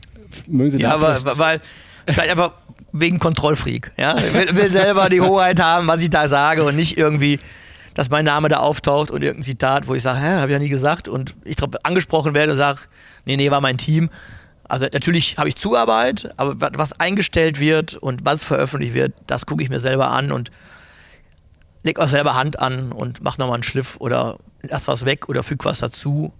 mögen 0.47 0.69
Sie 0.69 0.79
ja, 0.79 1.01
weil, 1.01 1.19
weil 1.37 1.61
vielleicht 2.07 2.31
einfach 2.31 2.51
wegen 2.91 3.19
Kontrollfreak. 3.19 3.91
Ja? 3.97 4.15
Will, 4.33 4.55
will 4.55 4.71
selber 4.71 5.09
die 5.09 5.21
Hoheit 5.21 5.61
haben, 5.61 5.87
was 5.87 6.03
ich 6.03 6.09
da 6.09 6.27
sage 6.27 6.63
und 6.63 6.75
nicht 6.75 6.97
irgendwie, 6.97 7.39
dass 7.93 8.09
mein 8.09 8.25
Name 8.25 8.49
da 8.49 8.57
auftaucht 8.57 9.11
und 9.11 9.21
irgendein 9.21 9.43
Zitat, 9.43 9.87
wo 9.87 9.95
ich 9.95 10.03
sage, 10.03 10.19
hä, 10.19 10.35
habe 10.35 10.47
ich 10.47 10.53
ja 10.53 10.59
nie 10.59 10.69
gesagt 10.69 11.07
und 11.07 11.35
ich 11.43 11.55
drauf 11.55 11.69
angesprochen 11.83 12.33
werde 12.33 12.51
und 12.51 12.57
sage, 12.57 12.81
nee, 13.25 13.37
nee, 13.37 13.51
war 13.51 13.61
mein 13.61 13.77
Team. 13.77 14.09
Also 14.67 14.85
natürlich 14.91 15.37
habe 15.37 15.49
ich 15.49 15.55
Zuarbeit, 15.55 16.33
aber 16.37 16.71
was 16.77 16.97
eingestellt 16.99 17.59
wird 17.59 17.95
und 17.95 18.23
was 18.23 18.43
veröffentlicht 18.43 18.93
wird, 18.93 19.13
das 19.27 19.45
gucke 19.45 19.63
ich 19.63 19.69
mir 19.69 19.79
selber 19.79 20.09
an 20.09 20.31
und 20.31 20.49
leg 21.83 21.99
auch 21.99 22.07
selber 22.07 22.35
Hand 22.35 22.59
an 22.59 22.91
und 22.91 23.21
mach 23.21 23.37
nochmal 23.37 23.55
einen 23.55 23.63
Schliff 23.63 23.97
oder 23.99 24.37
lass 24.61 24.87
was 24.87 25.05
weg 25.05 25.27
oder 25.27 25.43
füg 25.43 25.65
was 25.65 25.79
dazu. 25.79 26.31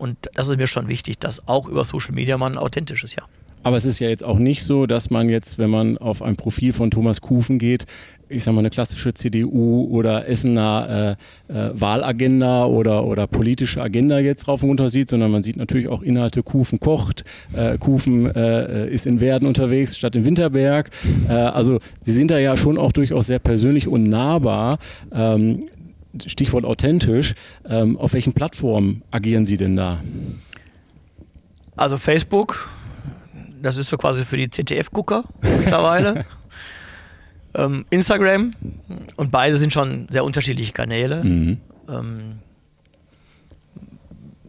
Und 0.00 0.16
das 0.32 0.48
ist 0.48 0.56
mir 0.56 0.66
schon 0.66 0.88
wichtig, 0.88 1.18
dass 1.18 1.46
auch 1.46 1.68
über 1.68 1.84
Social 1.84 2.14
Media 2.14 2.38
man 2.38 2.56
authentisch 2.56 3.04
ist, 3.04 3.16
ja. 3.16 3.24
Aber 3.62 3.76
es 3.76 3.84
ist 3.84 3.98
ja 3.98 4.08
jetzt 4.08 4.24
auch 4.24 4.38
nicht 4.38 4.64
so, 4.64 4.86
dass 4.86 5.10
man 5.10 5.28
jetzt, 5.28 5.58
wenn 5.58 5.68
man 5.68 5.98
auf 5.98 6.22
ein 6.22 6.36
Profil 6.36 6.72
von 6.72 6.90
Thomas 6.90 7.20
Kufen 7.20 7.58
geht, 7.58 7.84
ich 8.30 8.42
sag 8.42 8.54
mal, 8.54 8.60
eine 8.60 8.70
klassische 8.70 9.12
CDU 9.12 9.88
oder 9.90 10.26
Essener 10.26 11.16
äh, 11.48 11.52
äh, 11.52 11.70
Wahlagenda 11.78 12.64
oder, 12.64 13.04
oder 13.04 13.26
politische 13.26 13.82
Agenda 13.82 14.18
jetzt 14.20 14.48
rauf 14.48 14.62
und 14.62 14.70
runter 14.70 14.88
sieht, 14.88 15.10
sondern 15.10 15.30
man 15.30 15.42
sieht 15.42 15.58
natürlich 15.58 15.88
auch 15.88 16.00
Inhalte, 16.00 16.42
Kufen 16.42 16.80
kocht, 16.80 17.24
äh, 17.52 17.76
Kufen 17.76 18.34
äh, 18.34 18.88
ist 18.88 19.06
in 19.06 19.20
Werden 19.20 19.46
unterwegs 19.46 19.98
statt 19.98 20.16
in 20.16 20.24
Winterberg. 20.24 20.90
Äh, 21.28 21.32
also 21.32 21.78
sie 22.00 22.12
sind 22.12 22.30
da 22.30 22.38
ja 22.38 22.56
schon 22.56 22.78
auch 22.78 22.92
durchaus 22.92 23.26
sehr 23.26 23.40
persönlich 23.40 23.86
und 23.86 24.04
nahbar. 24.04 24.78
Ähm, 25.12 25.66
Stichwort 26.26 26.64
authentisch. 26.64 27.34
Ähm, 27.64 27.96
auf 27.96 28.12
welchen 28.12 28.32
Plattformen 28.32 29.02
agieren 29.10 29.46
Sie 29.46 29.56
denn 29.56 29.76
da? 29.76 30.00
Also 31.76 31.96
Facebook, 31.96 32.68
das 33.62 33.76
ist 33.76 33.88
so 33.88 33.96
quasi 33.96 34.24
für 34.24 34.36
die 34.36 34.48
CTF-Gucker 34.48 35.24
mittlerweile. 35.58 36.24
ähm, 37.54 37.84
Instagram 37.90 38.52
und 39.16 39.30
beide 39.30 39.56
sind 39.56 39.72
schon 39.72 40.08
sehr 40.10 40.24
unterschiedliche 40.24 40.72
Kanäle. 40.72 41.24
Mhm. 41.24 41.58
Ähm, 41.88 42.38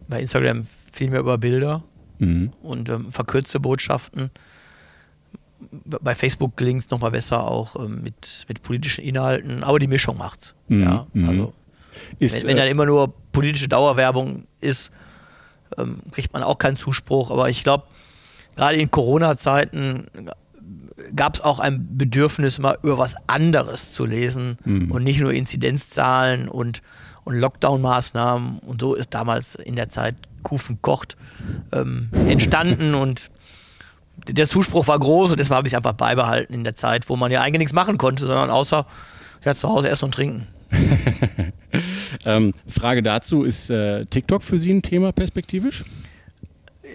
bei 0.08 0.20
Instagram 0.20 0.64
viel 0.92 1.10
mehr 1.10 1.20
über 1.20 1.38
Bilder 1.38 1.82
mhm. 2.18 2.52
und 2.62 2.88
ähm, 2.88 3.10
verkürzte 3.10 3.60
Botschaften. 3.60 4.30
Bei 5.84 6.14
Facebook 6.14 6.56
gelingt 6.56 6.82
es 6.82 6.90
nochmal 6.90 7.10
besser 7.10 7.46
auch 7.46 7.76
ähm, 7.76 8.02
mit, 8.02 8.44
mit 8.48 8.62
politischen 8.62 9.04
Inhalten, 9.04 9.64
aber 9.64 9.78
die 9.78 9.86
Mischung 9.86 10.18
macht's. 10.18 10.54
Mhm. 10.68 10.82
Ja, 10.82 11.06
mhm. 11.12 11.28
also 11.28 11.52
ist, 12.18 12.42
wenn, 12.42 12.50
wenn, 12.50 12.56
dann 12.56 12.66
äh, 12.68 12.70
immer 12.70 12.86
nur 12.86 13.12
politische 13.32 13.68
Dauerwerbung 13.68 14.46
ist, 14.60 14.90
ähm, 15.76 15.98
kriegt 16.10 16.32
man 16.32 16.42
auch 16.42 16.58
keinen 16.58 16.76
Zuspruch. 16.76 17.30
Aber 17.30 17.50
ich 17.50 17.62
glaube, 17.62 17.84
gerade 18.56 18.76
in 18.76 18.90
Corona-Zeiten 18.90 20.08
gab 21.14 21.34
es 21.34 21.40
auch 21.40 21.58
ein 21.58 21.96
Bedürfnis, 21.96 22.58
mal 22.58 22.78
über 22.82 22.98
was 22.98 23.16
anderes 23.26 23.92
zu 23.92 24.04
lesen 24.06 24.58
mhm. 24.64 24.90
und 24.90 25.04
nicht 25.04 25.20
nur 25.20 25.32
Inzidenzzahlen 25.32 26.48
und, 26.48 26.82
und 27.24 27.34
Lockdown-Maßnahmen. 27.34 28.58
Und 28.60 28.80
so 28.80 28.94
ist 28.94 29.14
damals 29.14 29.54
in 29.54 29.76
der 29.76 29.88
Zeit 29.88 30.16
Kufen 30.42 30.80
kocht 30.82 31.16
ähm, 31.72 32.08
entstanden 32.26 32.94
und 32.94 33.30
der 34.28 34.48
Zuspruch 34.48 34.86
war 34.88 34.98
groß 34.98 35.32
und 35.32 35.40
deshalb 35.40 35.56
habe 35.56 35.66
ich 35.66 35.72
es 35.72 35.76
einfach 35.76 35.94
beibehalten 35.94 36.54
in 36.54 36.64
der 36.64 36.74
Zeit, 36.74 37.08
wo 37.08 37.16
man 37.16 37.30
ja 37.32 37.42
eigentlich 37.42 37.60
nichts 37.60 37.72
machen 37.72 37.98
konnte, 37.98 38.26
sondern 38.26 38.50
außer 38.50 38.86
ja, 39.44 39.54
zu 39.54 39.68
Hause 39.68 39.88
essen 39.88 40.06
und 40.06 40.14
trinken. 40.14 40.46
ähm, 42.24 42.54
Frage 42.66 43.02
dazu, 43.02 43.42
ist 43.44 43.70
äh, 43.70 44.06
TikTok 44.06 44.42
für 44.42 44.56
Sie 44.56 44.72
ein 44.72 44.82
Thema 44.82 45.12
perspektivisch? 45.12 45.84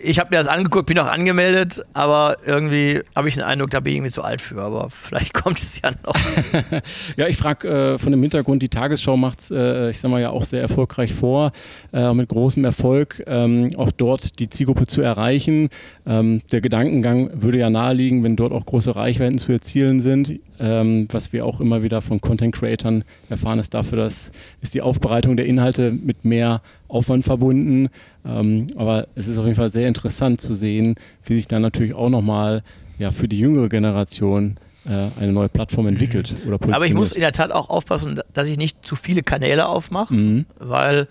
Ich 0.04 0.20
habe 0.20 0.30
mir 0.32 0.38
das 0.38 0.48
angeguckt, 0.48 0.88
bin 0.88 1.00
auch 1.00 1.08
angemeldet, 1.08 1.84
aber 1.94 2.38
irgendwie 2.46 3.02
habe 3.16 3.30
ich 3.30 3.36
den 3.36 3.44
Eindruck, 3.44 3.70
da 3.70 3.80
bin 3.80 3.92
ich 3.92 3.98
irgendwie 3.98 4.12
zu 4.12 4.22
alt 4.22 4.42
für. 4.42 4.62
Aber 4.62 4.90
vielleicht 4.90 5.34
kommt 5.44 5.58
es 5.58 5.82
ja 5.82 5.92
noch. 6.06 6.16
ja, 7.18 7.28
ich 7.28 7.38
frage 7.38 7.68
äh, 7.68 7.98
von 7.98 8.12
dem 8.12 8.22
Hintergrund, 8.22 8.62
die 8.62 8.70
Tagesschau 8.70 9.16
macht 9.16 9.40
es, 9.40 9.52
äh, 9.52 9.90
ich 9.90 10.00
sag 10.00 10.12
mal 10.12 10.22
ja 10.22 10.30
auch 10.32 10.46
sehr 10.46 10.62
erfolgreich 10.62 11.14
vor, 11.14 11.52
äh, 11.94 12.14
mit 12.14 12.30
großem 12.30 12.66
Erfolg, 12.66 13.24
ähm, 13.28 13.70
auch 13.78 13.92
dort 13.92 14.40
die 14.40 14.50
Zielgruppe 14.50 14.88
zu 14.88 15.02
erreichen. 15.02 15.70
Ähm, 16.06 16.42
der 16.52 16.62
Gedankengang 16.62 17.30
würde 17.34 17.60
ja 17.60 17.70
naheliegen, 17.70 18.24
wenn 18.24 18.36
dort 18.36 18.52
auch 18.52 18.66
große 18.66 18.96
Reichweiten 18.96 19.38
zu 19.38 19.52
erzielen 19.52 20.00
sind. 20.00 20.40
Ähm, 20.60 21.08
was 21.12 21.34
wir 21.34 21.46
auch 21.46 21.62
immer 21.62 21.84
wieder 21.84 22.02
von 22.02 22.20
Content 22.20 22.56
Creatern 22.56 23.04
erfahren, 23.30 23.60
ist 23.60 23.74
dafür, 23.74 23.98
dass 23.98 24.32
ist 24.62 24.74
die 24.74 24.82
Aufbereitung 24.82 25.38
der 25.38 25.46
Inhalte 25.46 25.92
mit 25.92 26.26
mehr 26.26 26.62
Aufwand 26.88 27.26
verbunden. 27.26 27.90
Ähm, 28.26 28.68
aber 28.76 29.08
es 29.16 29.28
ist 29.28 29.38
auf 29.38 29.46
jeden 29.46 29.58
Fall 29.58 29.70
sehr 29.70 29.88
interessant 29.88 30.42
zu 30.42 30.54
sehen, 30.54 30.96
wie 31.26 31.36
sich 31.36 31.48
dann 31.48 31.62
natürlich 31.62 31.94
auch 31.94 32.10
nochmal 32.10 32.64
ja, 32.98 33.12
für 33.12 33.28
die 33.28 33.40
jüngere 33.40 33.70
Generation 33.70 34.58
äh, 34.86 35.10
eine 35.20 35.32
neue 35.32 35.50
Plattform 35.50 35.88
entwickelt. 35.88 36.34
Mhm. 36.46 36.54
Oder 36.54 36.76
aber 36.76 36.86
ich 36.86 36.94
muss 36.94 37.12
in 37.12 37.22
der 37.22 37.34
Tat 37.34 37.52
auch 37.52 37.70
aufpassen, 37.70 38.22
dass 38.34 38.48
ich 38.48 38.58
nicht 38.58 38.86
zu 38.86 38.96
viele 38.96 39.22
Kanäle 39.22 39.68
aufmache, 39.68 40.14
mhm. 40.14 40.46
weil 40.60 41.08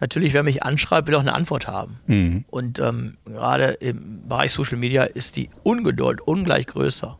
natürlich, 0.00 0.32
wer 0.32 0.42
mich 0.42 0.62
anschreibt, 0.62 1.08
will 1.08 1.14
auch 1.14 1.20
eine 1.20 1.34
Antwort 1.34 1.66
haben. 1.66 1.98
Mhm. 2.06 2.44
Und 2.50 2.78
ähm, 2.78 3.16
gerade 3.24 3.64
im 3.80 4.28
Bereich 4.28 4.52
Social 4.52 4.78
Media 4.78 5.04
ist 5.04 5.36
die 5.36 5.48
Ungeduld 5.62 6.20
ungleich 6.20 6.66
größer. 6.66 7.18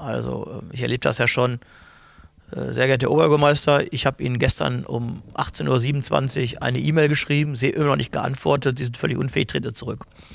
Also 0.00 0.50
ähm, 0.50 0.70
ich 0.72 0.82
erlebe 0.82 1.00
das 1.00 1.18
ja 1.18 1.26
schon 1.26 1.60
äh, 2.52 2.72
sehr 2.72 2.86
geehrter 2.86 3.10
Oberbürgermeister, 3.10 3.92
ich 3.92 4.06
habe 4.06 4.22
Ihnen 4.22 4.38
gestern 4.38 4.84
um 4.84 5.22
18.27 5.34 6.54
Uhr 6.54 6.62
eine 6.62 6.78
E-Mail 6.78 7.08
geschrieben, 7.08 7.54
Sie 7.54 7.70
immer 7.70 7.86
noch 7.86 7.96
nicht 7.96 8.12
geantwortet, 8.12 8.78
Sie 8.78 8.84
sind 8.84 8.96
völlig 8.96 9.18
unfähig, 9.18 9.48
trete 9.48 9.72
zurück. 9.72 10.06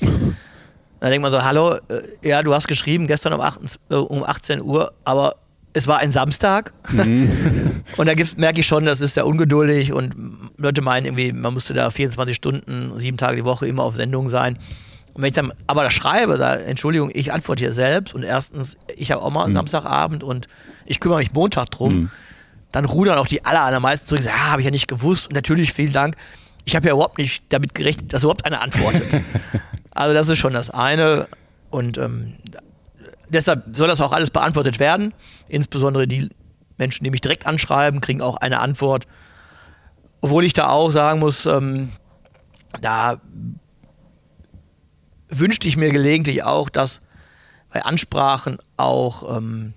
Dann 1.00 1.10
denkt 1.10 1.22
man 1.22 1.32
so, 1.32 1.44
hallo, 1.44 1.74
äh, 1.88 2.02
ja, 2.22 2.42
du 2.42 2.54
hast 2.54 2.68
geschrieben 2.68 3.06
gestern 3.06 3.34
um, 3.34 3.40
8, 3.40 3.78
äh, 3.90 3.94
um 3.96 4.24
18 4.24 4.62
Uhr, 4.62 4.92
aber 5.04 5.36
es 5.74 5.86
war 5.86 5.98
ein 5.98 6.10
Samstag. 6.10 6.72
Mhm. 6.90 7.82
und 7.98 8.08
da 8.08 8.14
merke 8.38 8.60
ich 8.60 8.66
schon, 8.66 8.86
das 8.86 9.02
ist 9.02 9.14
sehr 9.14 9.26
ungeduldig 9.26 9.92
und 9.92 10.14
Leute 10.56 10.80
meinen 10.80 11.04
irgendwie, 11.04 11.32
man 11.32 11.52
müsste 11.52 11.74
da 11.74 11.90
24 11.90 12.34
Stunden, 12.34 12.98
sieben 12.98 13.18
Tage 13.18 13.36
die 13.36 13.44
Woche 13.44 13.66
immer 13.66 13.82
auf 13.82 13.94
Sendung 13.94 14.30
sein. 14.30 14.58
Und 15.16 15.22
wenn 15.22 15.28
ich 15.28 15.34
dann 15.34 15.50
aber 15.66 15.82
da 15.82 15.88
schreibe, 15.88 16.36
da, 16.36 16.56
Entschuldigung, 16.56 17.10
ich 17.14 17.32
antworte 17.32 17.60
hier 17.60 17.72
selbst 17.72 18.14
und 18.14 18.22
erstens, 18.22 18.76
ich 18.96 19.12
habe 19.12 19.22
auch 19.22 19.30
mal 19.30 19.44
einen 19.44 19.54
mhm. 19.54 19.56
Samstagabend 19.56 20.22
und 20.22 20.46
ich 20.84 21.00
kümmere 21.00 21.20
mich 21.20 21.32
Montag 21.32 21.70
drum, 21.70 21.94
mhm. 21.94 22.10
dann 22.70 22.84
rudern 22.84 23.16
auch 23.16 23.26
die 23.26 23.42
aller, 23.42 23.62
allermeisten 23.62 24.06
zurück, 24.06 24.22
ja, 24.22 24.50
habe 24.50 24.60
ich 24.60 24.66
ja 24.66 24.70
nicht 24.70 24.88
gewusst 24.88 25.28
und 25.28 25.32
natürlich 25.32 25.72
vielen 25.72 25.94
Dank. 25.94 26.16
Ich 26.66 26.76
habe 26.76 26.86
ja 26.86 26.92
überhaupt 26.92 27.16
nicht 27.16 27.44
damit 27.48 27.74
gerechnet, 27.74 28.12
dass 28.12 28.24
überhaupt 28.24 28.44
einer 28.44 28.60
antwortet. 28.60 29.22
also 29.90 30.12
das 30.12 30.28
ist 30.28 30.36
schon 30.36 30.52
das 30.52 30.68
eine 30.68 31.28
und 31.70 31.96
ähm, 31.96 32.34
deshalb 33.30 33.74
soll 33.74 33.88
das 33.88 34.02
auch 34.02 34.12
alles 34.12 34.28
beantwortet 34.28 34.78
werden. 34.78 35.14
Insbesondere 35.48 36.06
die 36.06 36.28
Menschen, 36.76 37.04
die 37.04 37.10
mich 37.10 37.22
direkt 37.22 37.46
anschreiben, 37.46 38.02
kriegen 38.02 38.20
auch 38.20 38.36
eine 38.36 38.60
Antwort. 38.60 39.06
Obwohl 40.20 40.44
ich 40.44 40.52
da 40.52 40.68
auch 40.68 40.90
sagen 40.90 41.20
muss, 41.20 41.46
ähm, 41.46 41.92
da 42.82 43.18
wünschte 45.28 45.68
ich 45.68 45.76
mir 45.76 45.90
gelegentlich 45.90 46.44
auch, 46.44 46.68
dass 46.68 47.00
bei 47.72 47.82
Ansprachen 47.82 48.58
auch 48.76 49.36
ähm, 49.36 49.74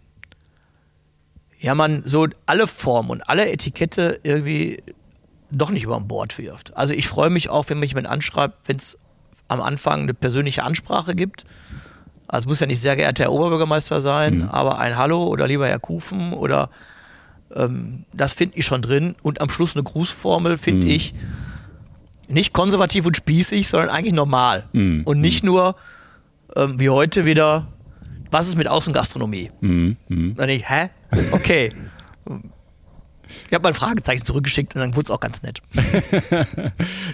ja 1.59 1.75
man 1.75 2.03
so 2.05 2.27
alle 2.45 2.67
Formen 2.67 3.09
und 3.09 3.29
alle 3.29 3.51
Etikette 3.51 4.19
irgendwie 4.23 4.83
doch 5.51 5.71
nicht 5.71 5.83
über 5.83 5.99
Bord 5.99 6.37
wirft. 6.37 6.75
Also 6.77 6.93
ich 6.93 7.07
freue 7.07 7.29
mich 7.29 7.49
auch, 7.49 7.69
wenn 7.69 7.79
mich 7.79 7.91
jemand 7.91 8.07
anschreibt, 8.07 8.67
wenn 8.67 8.77
es 8.77 8.97
am 9.47 9.61
Anfang 9.61 10.03
eine 10.03 10.13
persönliche 10.13 10.63
Ansprache 10.63 11.15
gibt. 11.15 11.45
Also 12.27 12.45
es 12.45 12.49
muss 12.49 12.59
ja 12.59 12.67
nicht 12.67 12.81
sehr 12.81 12.95
geehrter 12.95 13.23
Herr 13.23 13.31
Oberbürgermeister 13.31 14.01
sein, 14.01 14.39
mhm. 14.39 14.49
aber 14.49 14.77
ein 14.77 14.95
Hallo 14.95 15.25
oder 15.25 15.47
lieber 15.47 15.67
Herr 15.67 15.79
Kufen 15.79 16.33
oder 16.33 16.69
ähm, 17.55 18.05
das 18.13 18.33
finde 18.33 18.57
ich 18.57 18.65
schon 18.65 18.83
drin. 18.83 19.15
Und 19.23 19.41
am 19.41 19.49
Schluss 19.49 19.75
eine 19.75 19.83
Grußformel 19.83 20.59
finde 20.59 20.85
mhm. 20.85 20.93
ich 20.93 21.15
nicht 22.29 22.53
konservativ 22.53 23.05
und 23.05 23.17
spießig, 23.17 23.67
sondern 23.67 23.89
eigentlich 23.89 24.13
normal. 24.13 24.67
Mhm. 24.73 25.01
Und 25.05 25.19
nicht 25.19 25.43
nur 25.43 25.75
ähm, 26.55 26.79
wie 26.79 26.89
heute 26.89 27.25
wieder, 27.25 27.67
was 28.31 28.47
ist 28.47 28.57
mit 28.57 28.67
Außengastronomie? 28.67 29.51
Mhm. 29.61 29.97
Mhm. 30.07 30.35
Dann 30.35 30.49
ich, 30.49 30.69
hä? 30.69 30.89
Okay. 31.31 31.71
Ich 33.47 33.53
habe 33.53 33.63
mal 33.63 33.69
ein 33.69 33.75
Fragezeichen 33.75 34.25
zurückgeschickt 34.25 34.75
und 34.75 34.81
dann 34.81 34.95
wurde 34.95 35.05
es 35.05 35.11
auch 35.11 35.19
ganz 35.19 35.43
nett. 35.43 35.61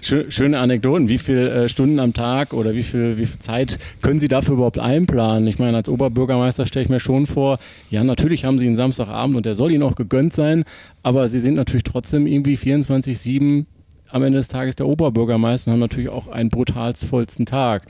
Schöne 0.30 0.60
Anekdoten. 0.60 1.10
Wie 1.10 1.17
viele 1.17 1.49
äh, 1.49 1.69
Stunden 1.69 1.99
am 1.99 2.13
Tag 2.13 2.54
oder 2.54 2.73
wie 2.73 2.84
viel, 2.84 3.17
wie 3.17 3.25
viel 3.25 3.39
Zeit 3.39 3.80
können 4.01 4.19
Sie 4.19 4.28
dafür 4.28 4.56
überhaupt 4.56 4.80
einplanen? 4.80 5.47
Ich 5.47 5.60
meine, 5.60 5.75
als 5.75 5.89
Oberbürgermeister 5.89 6.65
stelle 6.65 6.84
ich 6.84 6.89
mir 6.89 6.99
schon 6.99 7.25
vor, 7.25 7.60
ja, 7.89 8.04
natürlich 8.04 8.45
haben 8.45 8.60
Sie 8.60 8.65
einen 8.65 8.75
Samstagabend 8.75 9.36
und 9.36 9.45
der 9.45 9.56
soll 9.56 9.71
Ihnen 9.71 9.84
auch 9.84 9.95
gegönnt 9.95 10.34
sein, 10.34 10.63
aber 11.04 11.28
Sie 11.28 11.39
sind 11.39 11.56
natürlich 11.56 11.84
trotzdem 11.84 12.28
irgendwie 12.28 12.56
24-7 12.56 13.65
am 14.10 14.24
Ende 14.24 14.38
des 14.38 14.48
Tages 14.48 14.76
der 14.76 14.88
Oberbürgermeister 14.88 15.70
und 15.70 15.74
haben 15.74 15.80
natürlich 15.80 16.10
auch 16.10 16.28
einen 16.28 16.50
brutalsvollsten 16.50 17.46
Tag. 17.46 17.86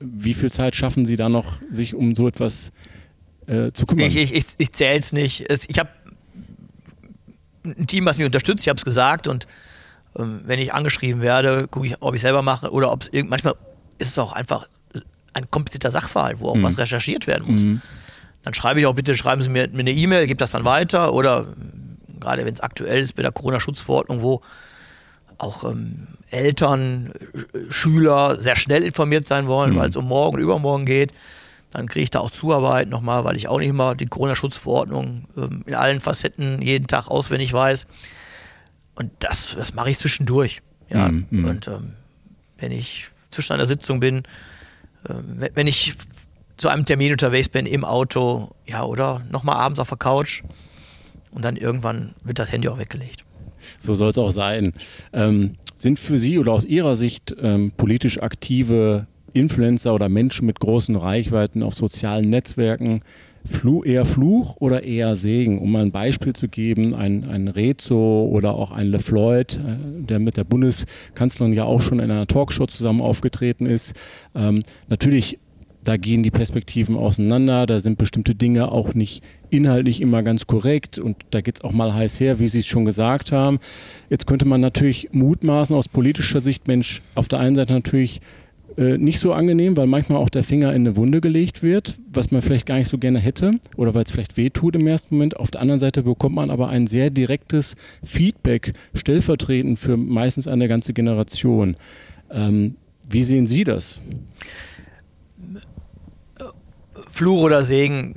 Wie 0.00 0.34
viel 0.34 0.50
Zeit 0.50 0.76
schaffen 0.76 1.06
Sie 1.06 1.16
da 1.16 1.28
noch, 1.28 1.58
sich 1.70 1.94
um 1.94 2.14
so 2.14 2.28
etwas 2.28 2.72
äh, 3.46 3.72
zu 3.72 3.86
kümmern? 3.86 4.06
Ich, 4.06 4.16
ich, 4.16 4.34
ich, 4.34 4.44
ich 4.58 4.72
zähle 4.72 4.98
es 4.98 5.12
nicht. 5.12 5.46
Ich 5.68 5.78
habe 5.78 5.90
ein 7.64 7.86
Team, 7.86 8.04
was 8.06 8.18
mich 8.18 8.26
unterstützt, 8.26 8.64
ich 8.64 8.68
habe 8.68 8.78
es 8.78 8.84
gesagt 8.84 9.26
und 9.28 9.46
ähm, 10.18 10.40
wenn 10.44 10.58
ich 10.58 10.72
angeschrieben 10.72 11.20
werde, 11.20 11.66
gucke 11.68 11.86
ich, 11.86 12.00
ob 12.00 12.14
ich 12.14 12.20
selber 12.20 12.42
mache 12.42 12.70
oder 12.70 12.92
ob 12.92 13.02
es 13.02 13.24
manchmal 13.24 13.54
ist 13.98 14.10
es 14.10 14.18
auch 14.18 14.32
einfach 14.32 14.68
ein 15.32 15.50
komplizierter 15.50 15.90
Sachverhalt, 15.90 16.40
wo 16.40 16.50
auch 16.50 16.54
mhm. 16.54 16.62
was 16.62 16.78
recherchiert 16.78 17.26
werden 17.26 17.50
muss. 17.50 17.62
Mhm. 17.62 17.82
Dann 18.42 18.54
schreibe 18.54 18.80
ich 18.80 18.86
auch 18.86 18.94
bitte, 18.94 19.16
schreiben 19.16 19.42
Sie 19.42 19.48
mir, 19.48 19.68
mir 19.68 19.80
eine 19.80 19.92
E-Mail, 19.92 20.26
gebe 20.26 20.38
das 20.38 20.52
dann 20.52 20.64
weiter 20.64 21.12
oder 21.12 21.46
gerade 22.20 22.44
wenn 22.44 22.54
es 22.54 22.60
aktuell 22.60 23.00
ist 23.00 23.14
bei 23.14 23.22
der 23.22 23.32
Corona-Schutzverordnung, 23.32 24.20
wo 24.20 24.40
auch 25.38 25.64
ähm, 25.64 26.08
Eltern, 26.30 27.12
Schüler 27.68 28.36
sehr 28.36 28.56
schnell 28.56 28.82
informiert 28.82 29.26
sein 29.28 29.46
wollen, 29.46 29.74
mhm. 29.74 29.76
weil 29.76 29.88
es 29.88 29.96
um 29.96 30.06
morgen, 30.06 30.38
übermorgen 30.38 30.86
geht. 30.86 31.12
Dann 31.70 31.88
kriege 31.88 32.04
ich 32.04 32.10
da 32.10 32.20
auch 32.20 32.30
Zuarbeit 32.30 32.88
nochmal, 32.88 33.24
weil 33.24 33.36
ich 33.36 33.48
auch 33.48 33.58
nicht 33.58 33.68
immer 33.68 33.94
die 33.94 34.06
Corona-Schutzverordnung 34.06 35.28
ähm, 35.36 35.62
in 35.66 35.74
allen 35.74 36.00
Facetten 36.00 36.62
jeden 36.62 36.86
Tag 36.86 37.08
auswendig 37.08 37.52
weiß. 37.52 37.86
Und 38.94 39.10
das, 39.18 39.54
das 39.56 39.74
mache 39.74 39.90
ich 39.90 39.98
zwischendurch. 39.98 40.62
Ja. 40.88 41.08
Mhm. 41.08 41.26
mhm. 41.30 41.44
Und 41.44 41.68
ähm, 41.68 41.92
wenn 42.58 42.72
ich 42.72 43.08
zwischen 43.30 43.52
einer 43.52 43.66
Sitzung 43.66 44.00
bin, 44.00 44.18
äh, 45.04 45.50
wenn 45.54 45.66
ich 45.66 45.94
zu 46.56 46.68
einem 46.68 46.86
Termin 46.86 47.12
unterwegs 47.12 47.50
bin 47.50 47.66
im 47.66 47.84
Auto, 47.84 48.54
ja, 48.66 48.82
oder 48.84 49.22
nochmal 49.30 49.56
abends 49.56 49.78
auf 49.78 49.88
der 49.90 49.98
Couch 49.98 50.42
und 51.30 51.44
dann 51.44 51.56
irgendwann 51.56 52.14
wird 52.24 52.38
das 52.38 52.50
Handy 52.50 52.68
auch 52.68 52.78
weggelegt. 52.78 53.25
So 53.78 53.94
soll 53.94 54.10
es 54.10 54.18
auch 54.18 54.30
sein. 54.30 54.72
Ähm, 55.12 55.52
sind 55.74 55.98
für 55.98 56.18
Sie 56.18 56.38
oder 56.38 56.52
aus 56.52 56.64
Ihrer 56.64 56.94
Sicht 56.94 57.36
ähm, 57.40 57.72
politisch 57.76 58.20
aktive 58.22 59.06
Influencer 59.32 59.94
oder 59.94 60.08
Menschen 60.08 60.46
mit 60.46 60.60
großen 60.60 60.96
Reichweiten 60.96 61.62
auf 61.62 61.74
sozialen 61.74 62.30
Netzwerken 62.30 63.02
Fluch, 63.44 63.84
eher 63.84 64.04
Fluch 64.04 64.56
oder 64.58 64.82
eher 64.82 65.14
Segen? 65.14 65.58
Um 65.58 65.70
mal 65.72 65.82
ein 65.82 65.92
Beispiel 65.92 66.32
zu 66.32 66.48
geben, 66.48 66.94
ein, 66.94 67.28
ein 67.28 67.48
Rezo 67.48 68.28
oder 68.30 68.54
auch 68.54 68.72
ein 68.72 68.88
LeFloid, 68.88 69.54
äh, 69.54 70.02
der 70.02 70.18
mit 70.18 70.36
der 70.36 70.44
Bundeskanzlerin 70.44 71.52
ja 71.52 71.64
auch 71.64 71.80
schon 71.80 72.00
in 72.00 72.10
einer 72.10 72.26
Talkshow 72.26 72.66
zusammen 72.66 73.00
aufgetreten 73.00 73.66
ist. 73.66 73.94
Ähm, 74.34 74.62
natürlich 74.88 75.38
da 75.86 75.96
gehen 75.96 76.24
die 76.24 76.32
Perspektiven 76.32 76.96
auseinander, 76.96 77.64
da 77.64 77.78
sind 77.78 77.96
bestimmte 77.96 78.34
Dinge 78.34 78.72
auch 78.72 78.94
nicht 78.94 79.22
inhaltlich 79.50 80.00
immer 80.00 80.24
ganz 80.24 80.48
korrekt 80.48 80.98
und 80.98 81.16
da 81.30 81.40
geht 81.40 81.56
es 81.56 81.60
auch 81.60 81.70
mal 81.70 81.94
heiß 81.94 82.18
her, 82.18 82.40
wie 82.40 82.48
Sie 82.48 82.58
es 82.58 82.66
schon 82.66 82.84
gesagt 82.84 83.30
haben. 83.30 83.60
Jetzt 84.10 84.26
könnte 84.26 84.46
man 84.46 84.60
natürlich 84.60 85.10
mutmaßen 85.12 85.76
aus 85.76 85.88
politischer 85.88 86.40
Sicht, 86.40 86.66
Mensch, 86.66 87.02
auf 87.14 87.28
der 87.28 87.38
einen 87.38 87.54
Seite 87.54 87.72
natürlich 87.72 88.20
äh, 88.76 88.98
nicht 88.98 89.20
so 89.20 89.32
angenehm, 89.32 89.76
weil 89.76 89.86
manchmal 89.86 90.18
auch 90.18 90.28
der 90.28 90.42
Finger 90.42 90.70
in 90.70 90.82
eine 90.82 90.96
Wunde 90.96 91.20
gelegt 91.20 91.62
wird, 91.62 92.00
was 92.12 92.32
man 92.32 92.42
vielleicht 92.42 92.66
gar 92.66 92.78
nicht 92.78 92.88
so 92.88 92.98
gerne 92.98 93.20
hätte 93.20 93.60
oder 93.76 93.94
weil 93.94 94.02
es 94.02 94.10
vielleicht 94.10 94.36
wehtut 94.36 94.74
im 94.74 94.88
ersten 94.88 95.14
Moment. 95.14 95.36
Auf 95.36 95.52
der 95.52 95.60
anderen 95.60 95.78
Seite 95.78 96.02
bekommt 96.02 96.34
man 96.34 96.50
aber 96.50 96.68
ein 96.68 96.88
sehr 96.88 97.10
direktes 97.10 97.76
Feedback, 98.02 98.72
stellvertretend 98.92 99.78
für 99.78 99.96
meistens 99.96 100.48
eine 100.48 100.66
ganze 100.66 100.92
Generation. 100.92 101.76
Ähm, 102.28 102.74
wie 103.08 103.22
sehen 103.22 103.46
Sie 103.46 103.62
das? 103.62 104.00
Fluch 107.16 107.40
oder 107.40 107.62
Segen, 107.62 108.14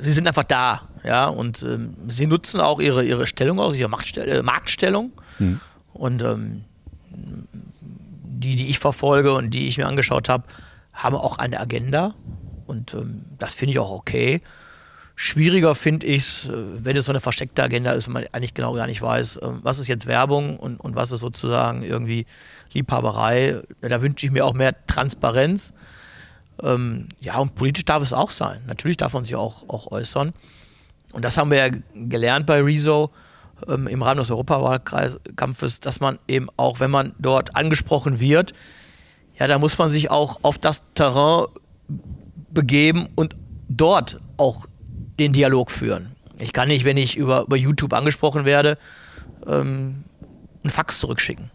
sie 0.00 0.12
sind 0.12 0.26
einfach 0.26 0.44
da, 0.44 0.88
ja, 1.04 1.26
und 1.26 1.62
ähm, 1.62 1.94
sie 2.08 2.26
nutzen 2.26 2.60
auch 2.60 2.80
ihre, 2.80 3.04
ihre 3.04 3.26
Stellung 3.26 3.60
aus, 3.60 3.76
ihre 3.76 3.88
Machtstell 3.88 4.28
äh, 4.28 4.42
Marktstellung. 4.42 5.12
Hm. 5.38 5.60
Und 5.92 6.22
ähm, 6.22 6.64
die, 7.10 8.56
die 8.56 8.68
ich 8.68 8.78
verfolge 8.78 9.32
und 9.34 9.50
die 9.50 9.68
ich 9.68 9.78
mir 9.78 9.86
angeschaut 9.86 10.28
habe, 10.28 10.44
haben 10.92 11.14
auch 11.14 11.38
eine 11.38 11.60
Agenda. 11.60 12.14
Und 12.66 12.94
ähm, 12.94 13.24
das 13.38 13.54
finde 13.54 13.72
ich 13.72 13.78
auch 13.78 13.90
okay. 13.90 14.42
Schwieriger 15.14 15.74
finde 15.74 16.06
ich 16.06 16.22
es, 16.22 16.48
äh, 16.48 16.84
wenn 16.84 16.96
es 16.96 17.06
so 17.06 17.12
eine 17.12 17.20
versteckte 17.20 17.62
Agenda 17.62 17.92
ist 17.92 18.08
und 18.08 18.14
man 18.14 18.24
eigentlich 18.32 18.54
genau 18.54 18.74
gar 18.74 18.86
nicht 18.86 19.00
weiß, 19.00 19.36
äh, 19.36 19.48
was 19.62 19.78
ist 19.78 19.88
jetzt 19.88 20.06
Werbung 20.06 20.58
und, 20.58 20.78
und 20.78 20.96
was 20.96 21.12
ist 21.12 21.20
sozusagen 21.20 21.82
irgendwie 21.82 22.26
Liebhaberei. 22.72 23.62
Da 23.80 24.02
wünsche 24.02 24.26
ich 24.26 24.32
mir 24.32 24.44
auch 24.44 24.54
mehr 24.54 24.74
Transparenz. 24.86 25.72
Ähm, 26.62 27.08
ja, 27.20 27.38
und 27.38 27.54
politisch 27.54 27.84
darf 27.84 28.02
es 28.02 28.12
auch 28.12 28.30
sein. 28.30 28.62
Natürlich 28.66 28.96
darf 28.96 29.14
man 29.14 29.24
sich 29.24 29.36
auch, 29.36 29.68
auch 29.68 29.90
äußern. 29.90 30.32
Und 31.12 31.24
das 31.24 31.36
haben 31.36 31.50
wir 31.50 31.66
ja 31.66 31.74
gelernt 31.94 32.46
bei 32.46 32.60
Rezo 32.60 33.10
ähm, 33.66 33.86
im 33.86 34.02
Rahmen 34.02 34.20
des 34.20 34.30
Europawahlkampfes, 34.30 35.80
dass 35.80 36.00
man 36.00 36.18
eben 36.28 36.48
auch, 36.56 36.80
wenn 36.80 36.90
man 36.90 37.14
dort 37.18 37.56
angesprochen 37.56 38.20
wird, 38.20 38.52
ja, 39.38 39.46
da 39.46 39.58
muss 39.58 39.78
man 39.78 39.90
sich 39.90 40.10
auch 40.10 40.40
auf 40.42 40.58
das 40.58 40.82
Terrain 40.94 41.46
begeben 42.50 43.08
und 43.14 43.36
dort 43.68 44.20
auch 44.36 44.66
den 45.18 45.32
Dialog 45.32 45.70
führen. 45.70 46.16
Ich 46.38 46.52
kann 46.52 46.68
nicht, 46.68 46.84
wenn 46.84 46.96
ich 46.96 47.16
über, 47.16 47.42
über 47.42 47.56
YouTube 47.56 47.92
angesprochen 47.92 48.44
werde, 48.44 48.78
ähm, 49.46 50.04
einen 50.62 50.70
Fax 50.70 50.98
zurückschicken. 50.98 51.50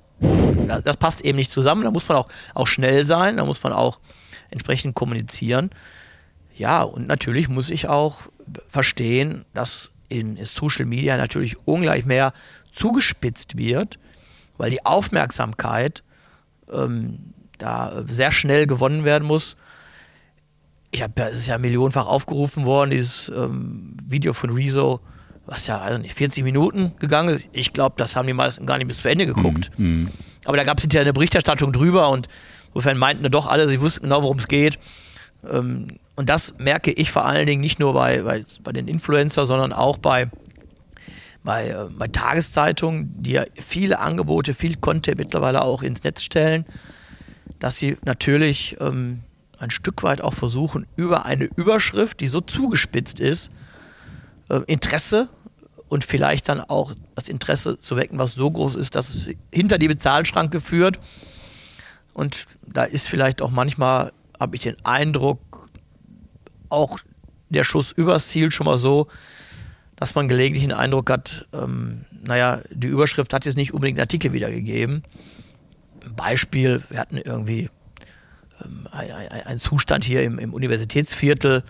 Das, 0.85 0.97
passt 0.97 1.21
eben 1.21 1.37
nicht 1.37 1.51
zusammen. 1.51 1.83
Da 1.83 1.91
muss 1.91 2.07
man 2.07 2.17
auch, 2.17 2.27
auch 2.53 2.67
schnell 2.67 3.05
sein, 3.05 3.37
da 3.37 3.45
muss 3.45 3.61
man 3.63 3.73
auch 3.73 3.99
entsprechend 4.53 4.95
kommunizieren. 4.95 5.69
Ja, 6.55 6.83
und 6.83 7.07
natürlich 7.07 7.49
muss 7.49 7.69
ich 7.69 7.87
auch 7.87 8.21
verstehen, 8.69 9.45
dass 9.53 9.89
in 10.09 10.37
Social 10.45 10.85
Media 10.85 11.17
natürlich 11.17 11.57
ungleich 11.65 12.05
mehr 12.05 12.33
zugespitzt 12.71 13.57
wird, 13.57 13.99
weil 14.57 14.69
die 14.69 14.85
Aufmerksamkeit 14.85 16.03
ähm, 16.71 17.33
da 17.57 18.03
sehr 18.07 18.31
schnell 18.31 18.67
gewonnen 18.67 19.03
werden 19.03 19.27
muss. 19.27 19.55
Ich 20.91 21.01
habe 21.01 21.13
ja, 21.17 21.29
es 21.29 21.37
ist 21.37 21.47
ja 21.47 21.57
millionenfach 21.57 22.05
aufgerufen 22.05 22.65
worden, 22.65 22.91
dieses 22.91 23.29
ähm, 23.29 23.97
Video 24.07 24.33
von 24.33 24.51
Rezo, 24.51 24.99
was 25.45 25.65
ja 25.67 25.79
also 25.79 25.99
nicht 25.99 26.13
40 26.13 26.43
Minuten 26.43 26.93
gegangen 26.99 27.37
ist. 27.37 27.45
Ich 27.51 27.73
glaube, 27.73 27.95
das 27.97 28.15
haben 28.15 28.27
die 28.27 28.33
meisten 28.33 28.65
gar 28.65 28.77
nicht 28.77 28.87
bis 28.87 29.01
zu 29.01 29.09
Ende 29.09 29.25
geguckt. 29.25 29.71
Mm, 29.77 30.03
mm. 30.03 30.09
Aber 30.45 30.57
da 30.57 30.63
gab 30.63 30.77
es 30.77 30.83
hinterher 30.83 31.03
eine 31.03 31.13
Berichterstattung 31.13 31.73
drüber 31.73 32.09
und 32.09 32.27
Insofern 32.73 32.97
meinten 32.97 33.29
doch 33.31 33.47
alle, 33.47 33.69
sie 33.69 33.81
wussten 33.81 34.03
genau, 34.03 34.23
worum 34.23 34.37
es 34.37 34.47
geht. 34.47 34.79
Ähm, 35.49 35.99
und 36.15 36.29
das 36.29 36.55
merke 36.59 36.91
ich 36.91 37.11
vor 37.11 37.25
allen 37.25 37.45
Dingen 37.45 37.61
nicht 37.61 37.79
nur 37.79 37.93
bei, 37.93 38.21
bei, 38.21 38.43
bei 38.63 38.71
den 38.71 38.87
Influencern, 38.87 39.45
sondern 39.45 39.73
auch 39.73 39.97
bei, 39.97 40.29
bei, 41.43 41.69
äh, 41.69 41.89
bei 41.97 42.07
Tageszeitungen, 42.07 43.13
die 43.21 43.33
ja 43.33 43.43
viele 43.55 43.99
Angebote, 43.99 44.53
viel 44.53 44.75
Content 44.77 45.17
mittlerweile 45.17 45.63
auch 45.63 45.83
ins 45.83 46.03
Netz 46.03 46.23
stellen, 46.23 46.65
dass 47.59 47.77
sie 47.77 47.97
natürlich 48.03 48.77
ähm, 48.79 49.21
ein 49.59 49.71
Stück 49.71 50.03
weit 50.03 50.21
auch 50.21 50.33
versuchen, 50.33 50.85
über 50.95 51.25
eine 51.25 51.45
Überschrift, 51.45 52.19
die 52.19 52.27
so 52.27 52.41
zugespitzt 52.41 53.19
ist, 53.19 53.51
äh, 54.49 54.61
Interesse 54.67 55.29
und 55.87 56.03
vielleicht 56.03 56.49
dann 56.49 56.59
auch 56.59 56.93
das 57.15 57.27
Interesse 57.27 57.79
zu 57.79 57.95
wecken, 57.97 58.17
was 58.17 58.33
so 58.33 58.49
groß 58.49 58.75
ist, 58.75 58.95
dass 58.95 59.09
es 59.09 59.27
hinter 59.51 59.77
die 59.77 59.87
Bezahlschranke 59.87 60.59
führt 60.59 60.99
und 62.13 62.45
da 62.65 62.83
ist 62.83 63.07
vielleicht 63.07 63.41
auch 63.41 63.51
manchmal, 63.51 64.11
habe 64.39 64.55
ich 64.55 64.61
den 64.61 64.75
Eindruck, 64.85 65.69
auch 66.69 66.99
der 67.49 67.63
Schuss 67.63 67.91
übers 67.91 68.27
Ziel 68.27 68.51
schon 68.51 68.65
mal 68.65 68.77
so, 68.77 69.07
dass 69.95 70.15
man 70.15 70.27
gelegentlich 70.27 70.63
den 70.63 70.73
Eindruck 70.73 71.09
hat, 71.09 71.47
ähm, 71.53 72.05
naja, 72.11 72.59
die 72.71 72.87
Überschrift 72.87 73.33
hat 73.33 73.45
jetzt 73.45 73.55
nicht 73.55 73.73
unbedingt 73.73 73.99
Artikel 73.99 74.33
wiedergegeben. 74.33 75.03
Beispiel, 76.15 76.83
wir 76.89 76.99
hatten 76.99 77.17
irgendwie 77.17 77.69
ähm, 78.63 78.87
einen 78.91 79.59
Zustand 79.59 80.03
hier 80.03 80.23
im, 80.23 80.39
im 80.39 80.53
Universitätsviertel, 80.53 81.63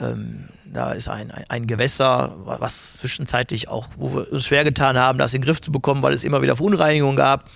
ähm, 0.00 0.48
da 0.64 0.92
ist 0.92 1.08
ein, 1.08 1.30
ein, 1.30 1.44
ein, 1.48 1.66
Gewässer, 1.66 2.34
was 2.44 2.96
zwischenzeitlich 2.96 3.68
auch, 3.68 3.88
wo 3.98 4.14
wir 4.14 4.32
uns 4.32 4.46
schwer 4.46 4.64
getan 4.64 4.96
haben, 4.96 5.18
das 5.18 5.34
in 5.34 5.42
den 5.42 5.46
Griff 5.46 5.60
zu 5.60 5.70
bekommen, 5.70 6.02
weil 6.02 6.14
es 6.14 6.24
immer 6.24 6.40
wieder 6.40 6.56
Verunreinigungen 6.56 7.16
gab. 7.16 7.50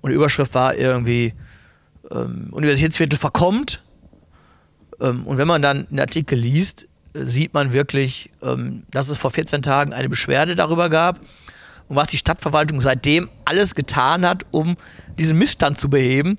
Und 0.00 0.10
die 0.10 0.16
Überschrift 0.16 0.54
war 0.54 0.74
irgendwie, 0.74 1.34
ähm, 2.10 2.48
Universitätsviertel 2.52 3.18
verkommt. 3.18 3.82
Ähm, 5.00 5.26
und 5.26 5.38
wenn 5.38 5.48
man 5.48 5.62
dann 5.62 5.86
einen 5.88 6.00
Artikel 6.00 6.38
liest, 6.38 6.88
sieht 7.14 7.54
man 7.54 7.72
wirklich, 7.72 8.30
ähm, 8.42 8.84
dass 8.90 9.08
es 9.08 9.18
vor 9.18 9.30
14 9.30 9.62
Tagen 9.62 9.92
eine 9.92 10.08
Beschwerde 10.08 10.54
darüber 10.54 10.88
gab 10.88 11.20
und 11.88 11.96
was 11.96 12.08
die 12.08 12.18
Stadtverwaltung 12.18 12.80
seitdem 12.80 13.28
alles 13.44 13.74
getan 13.74 14.26
hat, 14.26 14.46
um 14.52 14.76
diesen 15.18 15.38
Missstand 15.38 15.80
zu 15.80 15.90
beheben. 15.90 16.38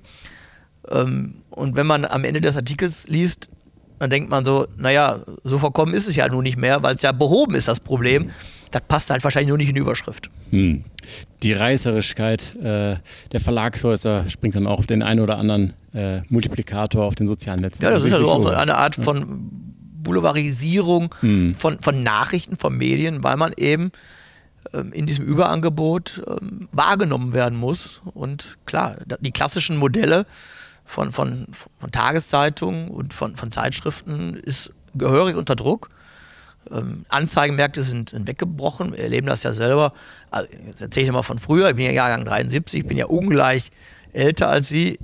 Ähm, 0.90 1.42
und 1.50 1.76
wenn 1.76 1.86
man 1.86 2.04
am 2.04 2.24
Ende 2.24 2.40
des 2.40 2.56
Artikels 2.56 3.06
liest, 3.08 3.50
dann 3.98 4.10
denkt 4.10 4.30
man 4.30 4.44
so, 4.44 4.66
naja, 4.76 5.20
so 5.44 5.58
verkommen 5.58 5.94
ist 5.94 6.08
es 6.08 6.16
ja 6.16 6.26
nun 6.28 6.42
nicht 6.42 6.56
mehr, 6.56 6.82
weil 6.82 6.96
es 6.96 7.02
ja 7.02 7.12
behoben 7.12 7.54
ist, 7.54 7.68
das 7.68 7.80
Problem. 7.80 8.30
Das 8.72 8.82
passt 8.88 9.10
halt 9.10 9.22
wahrscheinlich 9.22 9.48
nur 9.48 9.58
nicht 9.58 9.68
in 9.68 9.74
die 9.74 9.80
Überschrift. 9.80 10.30
Hm. 10.50 10.84
Die 11.42 11.52
Reißerigkeit 11.52 12.56
äh, 12.56 12.96
der 13.32 13.40
Verlagshäuser 13.40 14.28
springt 14.28 14.56
dann 14.56 14.66
auch 14.66 14.78
auf 14.78 14.86
den 14.86 15.02
einen 15.02 15.20
oder 15.20 15.38
anderen 15.38 15.74
äh, 15.94 16.22
Multiplikator 16.28 17.04
auf 17.04 17.14
den 17.14 17.26
sozialen 17.26 17.60
Netzwerken. 17.60 17.92
Ja, 17.92 17.98
das 17.98 18.04
ist 18.04 18.12
also 18.12 18.30
auch 18.30 18.46
eine 18.46 18.76
Art 18.76 18.96
von 18.96 19.50
Boulevardisierung 20.02 21.14
hm. 21.20 21.54
von, 21.54 21.78
von 21.78 22.02
Nachrichten, 22.02 22.56
von 22.56 22.76
Medien, 22.76 23.22
weil 23.22 23.36
man 23.36 23.52
eben 23.56 23.92
ähm, 24.72 24.92
in 24.92 25.06
diesem 25.06 25.24
Überangebot 25.24 26.22
ähm, 26.26 26.68
wahrgenommen 26.72 27.34
werden 27.34 27.58
muss. 27.58 28.02
Und 28.14 28.58
klar, 28.66 28.96
die 29.20 29.32
klassischen 29.32 29.76
Modelle 29.76 30.26
von, 30.84 31.12
von, 31.12 31.48
von 31.78 31.90
Tageszeitungen 31.90 32.88
und 32.88 33.12
von, 33.14 33.36
von 33.36 33.50
Zeitschriften 33.50 34.34
ist 34.34 34.72
gehörig 34.94 35.36
unter 35.36 35.56
Druck. 35.56 35.88
Ähm, 36.70 37.04
Anzeigenmärkte 37.08 37.82
sind, 37.82 38.14
weggebrochen. 38.26 38.92
Wir 38.92 39.00
erleben 39.00 39.26
das 39.26 39.42
ja 39.42 39.52
selber. 39.52 39.92
Also, 40.30 40.48
jetzt 40.66 40.80
erzähle 40.80 41.06
ich 41.06 41.12
mal 41.12 41.22
von 41.22 41.38
früher. 41.38 41.70
Ich 41.70 41.76
bin 41.76 41.86
ja 41.86 41.92
Jahrgang 41.92 42.24
73, 42.24 42.80
ich 42.80 42.86
bin 42.86 42.96
ja 42.96 43.06
ungleich 43.06 43.70
älter 44.12 44.48
als 44.48 44.68
Sie. 44.68 44.98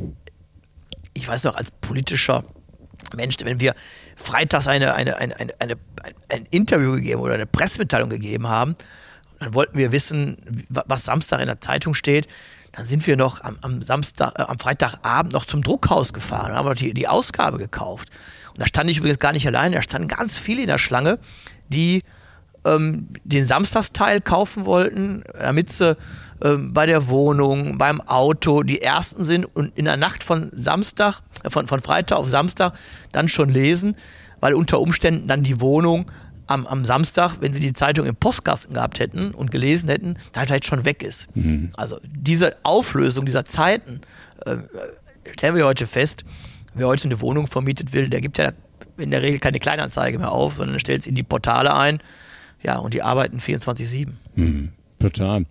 Ich 1.14 1.26
weiß 1.26 1.44
noch, 1.44 1.56
als 1.56 1.70
politischer 1.70 2.44
Mensch, 3.14 3.36
wenn 3.42 3.60
wir 3.60 3.74
freitags 4.16 4.68
eine, 4.68 4.94
eine, 4.94 5.16
eine, 5.16 5.38
eine, 5.38 5.54
eine 5.58 5.76
ein 6.28 6.46
Interview 6.50 6.92
gegeben 6.92 7.20
oder 7.20 7.34
eine 7.34 7.46
Pressemitteilung 7.46 8.10
gegeben 8.10 8.48
haben, 8.48 8.76
dann 9.38 9.54
wollten 9.54 9.78
wir 9.78 9.92
wissen, 9.92 10.66
was 10.68 11.04
Samstag 11.04 11.40
in 11.40 11.46
der 11.46 11.60
Zeitung 11.60 11.94
steht. 11.94 12.26
Dann 12.72 12.86
sind 12.86 13.06
wir 13.06 13.16
noch 13.16 13.42
am, 13.42 13.58
am 13.62 13.82
Samstag, 13.82 14.38
äh, 14.38 14.42
am 14.42 14.58
Freitagabend 14.58 15.32
noch 15.32 15.44
zum 15.44 15.62
Druckhaus 15.62 16.12
gefahren, 16.12 16.52
haben 16.52 16.74
die, 16.74 16.92
die 16.92 17.08
Ausgabe 17.08 17.58
gekauft. 17.58 18.08
Da 18.58 18.66
stand 18.66 18.90
ich 18.90 18.98
übrigens 18.98 19.18
gar 19.18 19.32
nicht 19.32 19.46
alleine, 19.46 19.76
da 19.76 19.82
standen 19.82 20.08
ganz 20.08 20.36
viele 20.38 20.62
in 20.62 20.68
der 20.68 20.78
Schlange, 20.78 21.18
die 21.68 22.02
ähm, 22.64 23.08
den 23.24 23.44
Samstagsteil 23.44 24.20
kaufen 24.20 24.66
wollten, 24.66 25.22
damit 25.38 25.72
sie 25.72 25.96
ähm, 26.42 26.72
bei 26.72 26.86
der 26.86 27.08
Wohnung, 27.08 27.78
beim 27.78 28.00
Auto 28.00 28.62
die 28.62 28.80
ersten 28.82 29.24
sind 29.24 29.44
und 29.44 29.76
in 29.76 29.84
der 29.84 29.96
Nacht 29.96 30.22
von 30.22 30.50
Samstag, 30.52 31.20
äh, 31.44 31.50
von, 31.50 31.66
von 31.66 31.80
Freitag 31.80 32.18
auf 32.18 32.28
Samstag 32.28 32.74
dann 33.12 33.28
schon 33.28 33.48
lesen, 33.48 33.96
weil 34.40 34.54
unter 34.54 34.80
Umständen 34.80 35.28
dann 35.28 35.42
die 35.42 35.60
Wohnung 35.60 36.10
am, 36.46 36.66
am 36.66 36.84
Samstag, 36.84 37.36
wenn 37.40 37.52
sie 37.52 37.60
die 37.60 37.72
Zeitung 37.72 38.06
im 38.06 38.16
Postkasten 38.16 38.74
gehabt 38.74 39.00
hätten 39.00 39.32
und 39.32 39.50
gelesen 39.50 39.88
hätten, 39.88 40.16
da 40.32 40.44
vielleicht 40.44 40.64
schon 40.64 40.84
weg 40.84 41.02
ist. 41.02 41.26
Mhm. 41.34 41.70
Also 41.76 42.00
diese 42.04 42.56
Auflösung 42.62 43.26
dieser 43.26 43.44
Zeiten 43.44 44.00
äh, 44.46 44.56
stellen 45.32 45.56
wir 45.56 45.66
heute 45.66 45.86
fest. 45.86 46.24
Wer 46.78 46.86
heute 46.86 47.04
eine 47.08 47.20
Wohnung 47.20 47.48
vermietet 47.48 47.92
will, 47.92 48.08
der 48.08 48.20
gibt 48.20 48.38
ja 48.38 48.52
in 48.96 49.10
der 49.10 49.22
Regel 49.22 49.40
keine 49.40 49.58
Kleinanzeige 49.58 50.18
mehr 50.18 50.30
auf, 50.30 50.54
sondern 50.54 50.78
stellt 50.78 51.00
es 51.00 51.06
in 51.08 51.16
die 51.16 51.24
Portale 51.24 51.74
ein. 51.74 51.98
Ja, 52.62 52.78
und 52.78 52.94
die 52.94 53.02
arbeiten 53.02 53.38
24-7. 53.38 54.12
Mhm. 54.36 54.70
Total. 55.00 55.44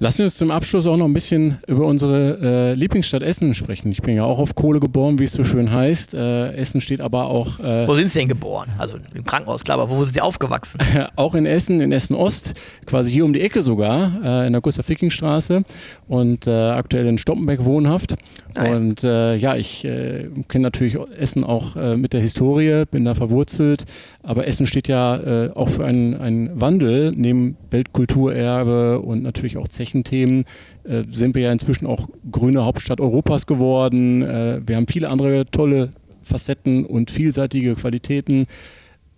Lassen 0.00 0.18
wir 0.18 0.24
uns 0.24 0.36
zum 0.36 0.50
Abschluss 0.50 0.86
auch 0.86 0.96
noch 0.96 1.04
ein 1.04 1.12
bisschen 1.12 1.58
über 1.68 1.86
unsere 1.86 2.38
äh, 2.42 2.74
Lieblingsstadt 2.74 3.22
Essen 3.22 3.54
sprechen. 3.54 3.92
Ich 3.92 4.02
bin 4.02 4.16
ja 4.16 4.24
auch 4.24 4.38
auf 4.38 4.56
Kohle 4.56 4.80
geboren, 4.80 5.20
wie 5.20 5.24
es 5.24 5.32
so 5.32 5.44
schön 5.44 5.70
heißt. 5.70 6.14
Äh, 6.14 6.52
Essen 6.54 6.80
steht 6.80 7.00
aber 7.00 7.26
auch. 7.26 7.60
Äh, 7.60 7.86
wo 7.86 7.94
sind 7.94 8.10
Sie 8.10 8.18
denn 8.18 8.28
geboren? 8.28 8.70
Also 8.76 8.98
im 9.14 9.24
Krankenhaus, 9.24 9.62
klar, 9.62 9.78
aber 9.78 9.88
wo 9.88 10.02
sind 10.02 10.14
Sie 10.14 10.20
aufgewachsen? 10.20 10.80
auch 11.16 11.36
in 11.36 11.46
Essen, 11.46 11.80
in 11.80 11.92
Essen 11.92 12.16
Ost, 12.16 12.54
quasi 12.86 13.12
hier 13.12 13.24
um 13.24 13.32
die 13.32 13.40
Ecke 13.40 13.62
sogar, 13.62 14.20
äh, 14.24 14.46
in 14.48 14.52
der 14.52 14.62
Gustav-Ficking-Straße 14.62 15.62
und 16.08 16.48
äh, 16.48 16.50
aktuell 16.50 17.06
in 17.06 17.16
Stoppenbeck 17.16 17.64
wohnhaft. 17.64 18.16
Nein. 18.54 18.72
Ah, 18.72 18.76
und 18.76 19.04
äh, 19.04 19.36
ja, 19.36 19.56
ich 19.56 19.82
kenne 19.82 20.62
natürlich 20.62 20.96
Essen 21.18 21.44
auch 21.44 21.74
mit 21.96 22.12
der 22.12 22.20
Historie, 22.20 22.84
bin 22.90 23.04
da 23.04 23.14
verwurzelt, 23.14 23.84
aber 24.22 24.46
Essen 24.46 24.66
steht 24.66 24.88
ja 24.88 25.50
auch 25.54 25.68
für 25.68 25.84
einen, 25.84 26.14
einen 26.14 26.60
Wandel 26.60 27.12
neben 27.16 27.56
Weltkulturerbe 27.70 29.00
und 29.00 29.22
natürlich 29.22 29.56
auch 29.56 29.68
Zechen 29.68 29.83
Themen 30.04 30.44
äh, 30.84 31.02
sind 31.10 31.34
wir 31.34 31.42
ja 31.42 31.52
inzwischen 31.52 31.86
auch 31.86 32.08
grüne 32.30 32.64
Hauptstadt 32.64 33.00
Europas 33.00 33.46
geworden. 33.46 34.22
Äh, 34.22 34.60
wir 34.66 34.76
haben 34.76 34.86
viele 34.88 35.10
andere 35.10 35.46
tolle 35.46 35.92
Facetten 36.22 36.86
und 36.86 37.10
vielseitige 37.10 37.74
Qualitäten. 37.74 38.46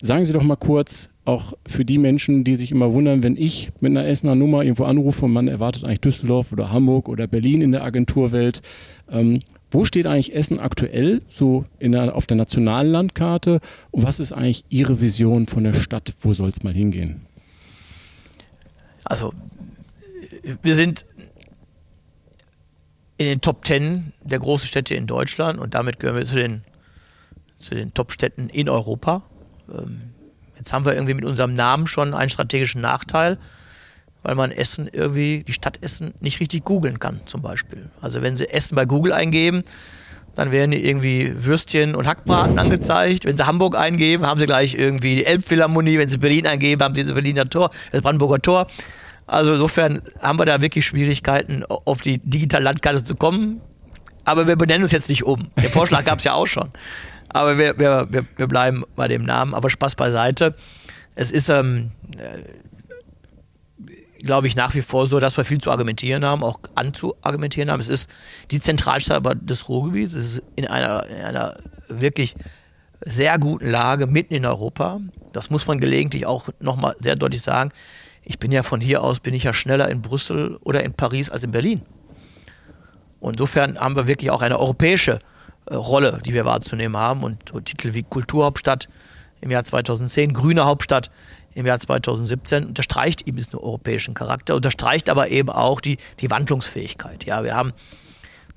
Sagen 0.03 0.25
Sie 0.25 0.33
doch 0.33 0.43
mal 0.43 0.57
kurz, 0.57 1.09
auch 1.25 1.55
für 1.67 1.85
die 1.85 1.99
Menschen, 1.99 2.45
die 2.45 2.55
sich 2.55 2.71
immer 2.71 2.93
wundern, 2.93 3.23
wenn 3.23 3.37
ich 3.37 3.73
mit 3.81 3.91
einer 3.91 4.07
Essener 4.07 4.35
Nummer 4.35 4.63
irgendwo 4.63 4.85
anrufe 4.85 5.25
und 5.25 5.33
man 5.33 5.49
erwartet 5.49 5.85
eigentlich 5.85 6.01
Düsseldorf 6.01 6.53
oder 6.53 6.71
Hamburg 6.71 7.09
oder 7.09 7.27
Berlin 7.27 7.63
in 7.63 7.73
der 7.73 7.83
Agenturwelt. 7.83 8.63
Ähm, 9.11 9.41
wo 9.71 9.85
steht 9.85 10.07
eigentlich 10.07 10.35
Essen 10.35 10.61
aktuell 10.61 11.23
so 11.29 11.65
der, 11.81 12.15
auf 12.15 12.27
der 12.27 12.37
nationalen 12.37 12.93
Landkarte 12.93 13.61
und 13.91 14.05
was 14.05 14.21
ist 14.21 14.33
eigentlich 14.33 14.65
Ihre 14.69 15.01
Vision 15.01 15.49
von 15.49 15.65
der 15.65 15.75
Stadt? 15.75 16.15
Wo 16.21 16.33
soll 16.33 16.51
es 16.51 16.63
mal 16.63 16.73
hingehen? 16.73 17.23
Also 19.05 19.33
wir 20.63 20.75
sind 20.75 21.05
in 23.19 23.27
den 23.27 23.41
Top 23.41 23.65
Ten 23.65 24.13
der 24.23 24.39
großen 24.39 24.67
Städte 24.67 24.95
in 24.95 25.07
Deutschland 25.07 25.59
und 25.59 25.75
damit 25.75 25.99
gehören 25.99 26.17
wir 26.17 26.27
zu 26.27 26.37
den, 26.37 26.65
zu 27.59 27.75
den 27.75 27.95
Top-Städten 27.95 28.49
in 28.49 28.69
Europa. 28.69 29.23
Ähm, 29.73 30.13
jetzt 30.57 30.73
haben 30.73 30.85
wir 30.85 30.95
irgendwie 30.95 31.15
mit 31.15 31.25
unserem 31.25 31.55
Namen 31.55 31.87
schon 31.87 32.15
einen 32.15 32.31
strategischen 32.31 32.81
Nachteil, 32.81 33.39
weil 34.23 34.35
man 34.35 34.51
Essen 34.51 34.89
irgendwie, 34.93 35.45
die 35.45 35.53
Stadt 35.53 35.83
Essen, 35.83 36.15
nicht 36.21 36.41
richtig 36.41 36.65
googeln 36.65 36.99
kann, 36.99 37.21
zum 37.27 37.43
Beispiel. 37.43 37.91
Also 38.01 38.23
wenn 38.23 38.37
Sie 38.37 38.49
Essen 38.49 38.77
bei 38.77 38.85
Google 38.85 39.13
eingeben, 39.13 39.65
dann 40.35 40.53
werden 40.53 40.73
irgendwie 40.73 41.33
Würstchen 41.45 41.95
und 41.95 42.07
Hackbraten 42.07 42.59
angezeigt. 42.59 43.25
Wenn 43.25 43.39
Sie 43.39 43.47
Hamburg 43.47 43.75
eingeben, 43.75 44.27
haben 44.27 44.39
Sie 44.39 44.45
gleich 44.45 44.75
irgendwie 44.75 45.17
die 45.17 45.25
Elbphilharmonie. 45.25 45.99
Wenn 45.99 46.11
Sie 46.11 46.19
Berlin 46.19 46.47
eingeben, 46.47 46.83
haben 46.83 46.95
Sie 46.95 47.05
das 47.05 47.15
Berliner 47.15 47.49
Tor, 47.49 47.71
das 47.91 48.03
Brandenburger 48.03 48.41
Tor. 48.41 48.67
Also 49.27 49.55
insofern 49.55 50.03
haben 50.21 50.39
wir 50.39 50.45
da 50.45 50.63
wirklich 50.63 50.87
Schwierigkeiten, 50.87 51.65
auf 51.65 52.01
die 52.01 52.19
digitale 52.19 52.65
Landkarte 52.65 53.03
zu 53.03 53.17
kommen. 53.17 53.61
Aber 54.25 54.47
wir 54.47 54.57
benennen 54.57 54.85
uns 54.85 54.93
jetzt 54.93 55.09
nicht 55.09 55.25
um. 55.25 55.51
Den 55.57 55.71
Vorschlag 55.71 56.05
gab 56.05 56.19
es 56.19 56.25
ja 56.25 56.35
auch 56.35 56.47
schon. 56.47 56.71
Aber 57.29 57.59
wir, 57.59 57.79
wir, 57.79 58.09
wir, 58.11 58.47
bleiben 58.47 58.85
bei 58.95 59.09
dem 59.09 59.25
Namen. 59.25 59.55
Aber 59.55 59.71
Spaß 59.71 59.97
beiseite. 59.97 60.55
Es 61.15 61.33
ist, 61.33 61.49
ähm, 61.49 61.91
äh, 62.19 62.43
glaube 64.23 64.47
ich, 64.47 64.57
nach 64.57 64.75
wie 64.75 64.83
vor 64.83 65.07
so, 65.07 65.21
dass 65.21 65.37
wir 65.37 65.45
viel 65.45 65.61
zu 65.61 65.71
argumentieren 65.71 66.25
haben, 66.25 66.43
auch 66.43 66.59
anzuargumentieren 66.75 67.71
haben. 67.71 67.81
Es 67.81 67.89
ist 67.89 68.09
die 68.51 68.61
Zentralstadt 68.61 69.25
des 69.41 69.69
Ruhrgebiets. 69.69 70.13
Es 70.13 70.37
ist 70.37 70.43
in 70.57 70.67
einer, 70.67 71.07
in 71.07 71.23
einer 71.23 71.57
wirklich 71.89 72.35
sehr 73.01 73.39
guten 73.39 73.71
Lage 73.71 74.07
mitten 74.07 74.35
in 74.35 74.47
Europa. 74.47 75.01
Das 75.33 75.51
muss 75.51 75.67
man 75.67 75.81
gelegentlich 75.81 76.27
auch 76.27 76.49
nochmal 76.61 76.97
sehr 77.01 77.17
deutlich 77.17 77.43
sagen 77.43 77.71
ich 78.29 78.41
bin 78.41 78.51
ja 78.51 78.65
von 78.65 78.81
hier 78.81 79.03
aus, 79.05 79.21
bin 79.21 79.35
ich 79.35 79.45
ja 79.45 79.55
schneller 79.55 79.89
in 79.89 80.03
Brüssel 80.03 80.59
oder 80.65 80.83
in 80.83 80.93
Paris 80.93 81.31
als 81.31 81.45
in 81.45 81.53
Berlin. 81.53 81.83
Und 83.21 83.35
insofern 83.35 83.79
haben 83.79 83.95
wir 83.95 84.09
wirklich 84.09 84.33
auch 84.33 84.43
eine 84.43 84.59
europäische 84.59 85.21
äh, 85.67 85.75
Rolle, 85.75 86.19
die 86.25 86.35
wir 86.35 86.45
wahrzunehmen 86.45 86.97
haben. 86.97 87.23
Und 87.23 87.51
so 87.51 87.61
Titel 87.61 87.95
wie 87.95 88.03
Kulturhauptstadt 88.03 88.89
im 89.41 89.53
Jahr 89.53 89.65
2010, 89.65 90.35
grüne 90.35 90.65
Hauptstadt 90.65 91.11
im 91.55 91.67
Jahr 91.67 91.79
2017 91.79 92.65
unterstreicht 92.65 93.29
eben 93.29 93.37
diesen 93.37 93.55
europäischen 93.55 94.15
Charakter, 94.15 94.57
unterstreicht 94.57 95.09
aber 95.09 95.31
eben 95.31 95.49
auch 95.49 95.81
die, 95.81 95.99
die 96.21 96.29
Wandlungsfähigkeit. 96.29 97.25
Ja, 97.25 97.45
wir 97.45 97.55
haben 97.55 97.73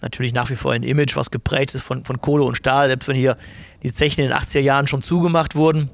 natürlich 0.01 0.34
nach 0.34 0.49
wie 0.49 0.55
vor 0.55 0.71
ein 0.71 0.84
Image, 0.84 1.15
was 1.15 1.29
geprägt 1.29 1.75
ist 1.75 1.84
von, 1.84 2.05
von 2.05 2.21
Kohle 2.21 2.43
und 2.43 2.55
Stahl, 2.55 2.88
selbst 2.88 3.08
wenn 3.08 3.15
hier 3.15 3.38
die 3.84 3.93
Zechen 3.93 4.21
in 4.23 4.29
den 4.29 4.38
80er 4.38 4.62
Jahren 4.62 4.88
schon 4.88 5.03
zugemacht 5.03 5.55
wurden 5.55 5.91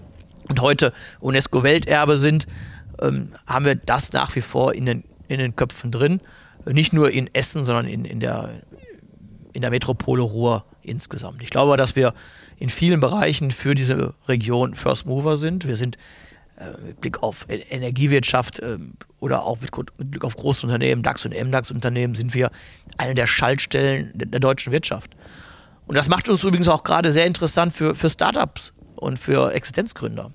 und 0.47 0.61
heute 0.61 0.93
UNESCO-Welterbe 1.19 2.17
sind, 2.17 2.47
ähm, 3.01 3.34
haben 3.45 3.65
wir 3.65 3.75
das 3.75 4.12
nach 4.13 4.36
wie 4.36 4.41
vor 4.41 4.73
in 4.73 4.86
den, 4.86 5.03
in 5.27 5.39
den 5.39 5.55
Köpfen 5.55 5.91
drin. 5.91 6.21
Nicht 6.65 6.93
nur 6.93 7.12
in 7.12 7.29
Essen, 7.34 7.63
sondern 7.63 7.88
in, 7.88 8.05
in, 8.05 8.19
der, 8.19 8.49
in 9.53 9.62
der 9.62 9.69
Metropole 9.69 10.23
Ruhr 10.23 10.65
insgesamt. 10.81 11.41
Ich 11.43 11.49
glaube, 11.49 11.77
dass 11.77 11.95
wir 11.95 12.13
in 12.58 12.69
vielen 12.69 12.99
Bereichen 12.99 13.51
für 13.51 13.75
diese 13.75 14.13
Region 14.27 14.75
First 14.75 15.05
Mover 15.05 15.38
sind. 15.38 15.67
Wir 15.67 15.75
sind 15.75 15.97
äh, 16.58 16.71
mit 16.86 17.01
Blick 17.01 17.21
auf 17.21 17.45
Energiewirtschaft 17.49 18.60
äh, 18.60 18.77
oder 19.19 19.43
auch 19.43 19.60
mit, 19.60 19.75
mit 19.97 20.12
Blick 20.12 20.23
auf 20.23 20.36
Großunternehmen, 20.36 21.03
DAX 21.03 21.25
und 21.25 21.34
MDAX-Unternehmen, 21.34 22.15
sind 22.15 22.34
wir 22.34 22.49
eine 22.97 23.15
der 23.15 23.27
Schaltstellen 23.27 24.12
der, 24.15 24.27
der, 24.27 24.39
deutschen 24.39 24.71
Wirtschaft. 24.71 25.15
Und 25.86 25.95
das 25.95 26.08
macht 26.08 26.29
uns 26.29 26.43
übrigens 26.43 26.67
auch 26.67 26.84
gerade 26.84 27.12
sehr 27.12 27.25
interessant 27.25 27.73
für, 27.73 27.95
für 27.95 28.10
Startups 28.10 28.73
und 28.95 29.19
für 29.19 29.53
Existenzgründer. 29.53 30.31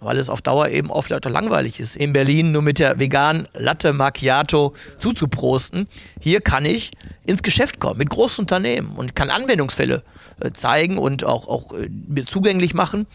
Weil 0.00 0.16
es 0.16 0.28
auf 0.28 0.40
Dauer 0.40 0.68
eben 0.68 0.90
oft 0.90 1.10
langweilig 1.10 1.78
ist, 1.78 1.94
in 1.94 2.12
Berlin 2.12 2.52
nur 2.52 2.62
mit 2.62 2.78
der 2.78 2.98
veganen 2.98 3.46
Latte 3.54 3.92
Macchiato 3.92 4.74
zuzuprosten. 4.98 5.88
Hier 6.18 6.40
kann 6.40 6.64
ich 6.64 6.92
ins 7.26 7.42
Geschäft 7.42 7.80
kommen 7.80 7.98
mit 7.98 8.10
großen 8.10 8.42
Unternehmen 8.42 8.96
und 8.96 9.14
kann 9.14 9.30
Anwendungsfälle 9.30 10.02
äh, 10.40 10.52
zeigen 10.52 10.98
und 10.98 11.24
auch, 11.24 11.48
auch 11.48 11.72
äh, 11.74 11.88
mir 12.08 12.24
zugänglich 12.24 12.74
machen. 12.74 13.06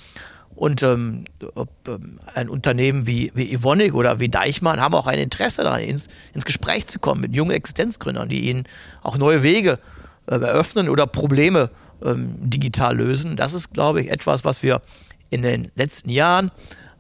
Und 0.56 0.84
ähm, 0.84 1.26
ob, 1.56 1.70
ähm, 1.88 2.20
ein 2.34 2.50
Unternehmen 2.50 3.06
wie, 3.08 3.32
wie 3.36 3.52
Evonik 3.52 3.94
oder 3.94 4.20
wie 4.20 4.30
Deichmann 4.30 4.80
haben 4.80 4.94
auch 4.94 5.08
ein 5.08 5.20
Interesse 5.20 5.64
daran, 5.64 5.82
ins, 5.82 6.08
ins 6.34 6.46
Gespräch 6.46 6.88
zu 6.88 6.98
kommen 6.98 7.22
mit 7.22 7.36
jungen 7.36 7.52
Existenzgründern, 7.52 8.30
die 8.30 8.50
ihnen 8.50 8.64
auch 9.02 9.18
neue 9.18 9.44
Wege 9.44 9.80
äh, 10.28 10.36
eröffnen 10.36 10.88
oder 10.88 11.08
Probleme 11.08 11.70
ähm, 12.04 12.38
digital 12.42 12.96
lösen. 12.96 13.36
Das 13.36 13.54
ist, 13.54 13.74
glaube 13.74 14.02
ich, 14.02 14.10
etwas, 14.10 14.46
was 14.46 14.64
wir 14.64 14.82
in 15.30 15.42
den 15.42 15.72
letzten 15.76 16.10
Jahren 16.10 16.52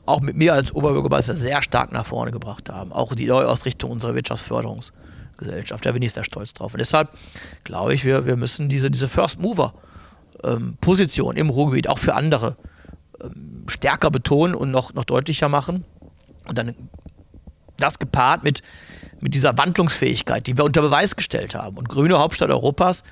auch 0.06 0.22
mit 0.22 0.36
mir 0.36 0.54
als 0.54 0.74
Oberbürgermeister 0.74 1.36
sehr 1.36 1.62
stark 1.62 1.92
nach 1.92 2.06
vorne 2.06 2.32
gebracht 2.32 2.70
haben. 2.70 2.92
Auch 2.92 3.16
die 3.16 3.26
Neuausrichtung 3.26 3.92
unserer 3.92 4.14
Wirtschaftsförderungsgesellschaft. 4.14 5.86
Da 5.86 5.92
bin 5.92 6.02
ich 6.04 6.14
sehr 6.14 6.24
stolz 6.24 6.54
drauf. 6.54 6.74
Und 6.74 6.80
deshalb 6.80 7.10
glaube 7.64 7.94
ich, 7.94 8.06
wir, 8.06 8.26
wir 8.26 8.36
müssen 8.36 8.70
diese, 8.70 8.92
diese 8.92 9.08
First 9.08 9.40
Mover 9.40 9.74
ähm, 10.44 10.78
im 11.36 11.50
Ruhrgebiet 11.50 11.88
auch 11.88 11.98
für 11.98 12.14
andere 12.14 12.56
ähm, 13.22 13.66
stärker 13.68 14.12
betonen 14.12 14.54
und 14.54 14.72
noch, 14.72 14.94
noch 14.94 15.06
deutlicher 15.06 15.50
machen. 15.50 15.86
Und 16.48 16.58
dann 16.58 16.76
das 17.78 18.00
gepaart 18.00 18.44
mit, 18.44 18.62
mit 19.20 19.34
dieser 19.34 19.58
Wandlungsfähigkeit, 19.58 20.46
die 20.48 20.58
wir 20.58 20.64
unter 20.64 20.82
Beweis 20.82 21.16
gestellt 21.16 21.56
haben. 21.56 21.78
Und 21.78 21.90
grüne 21.90 22.20
Hauptstadt 22.20 22.50
Europas 22.50 23.04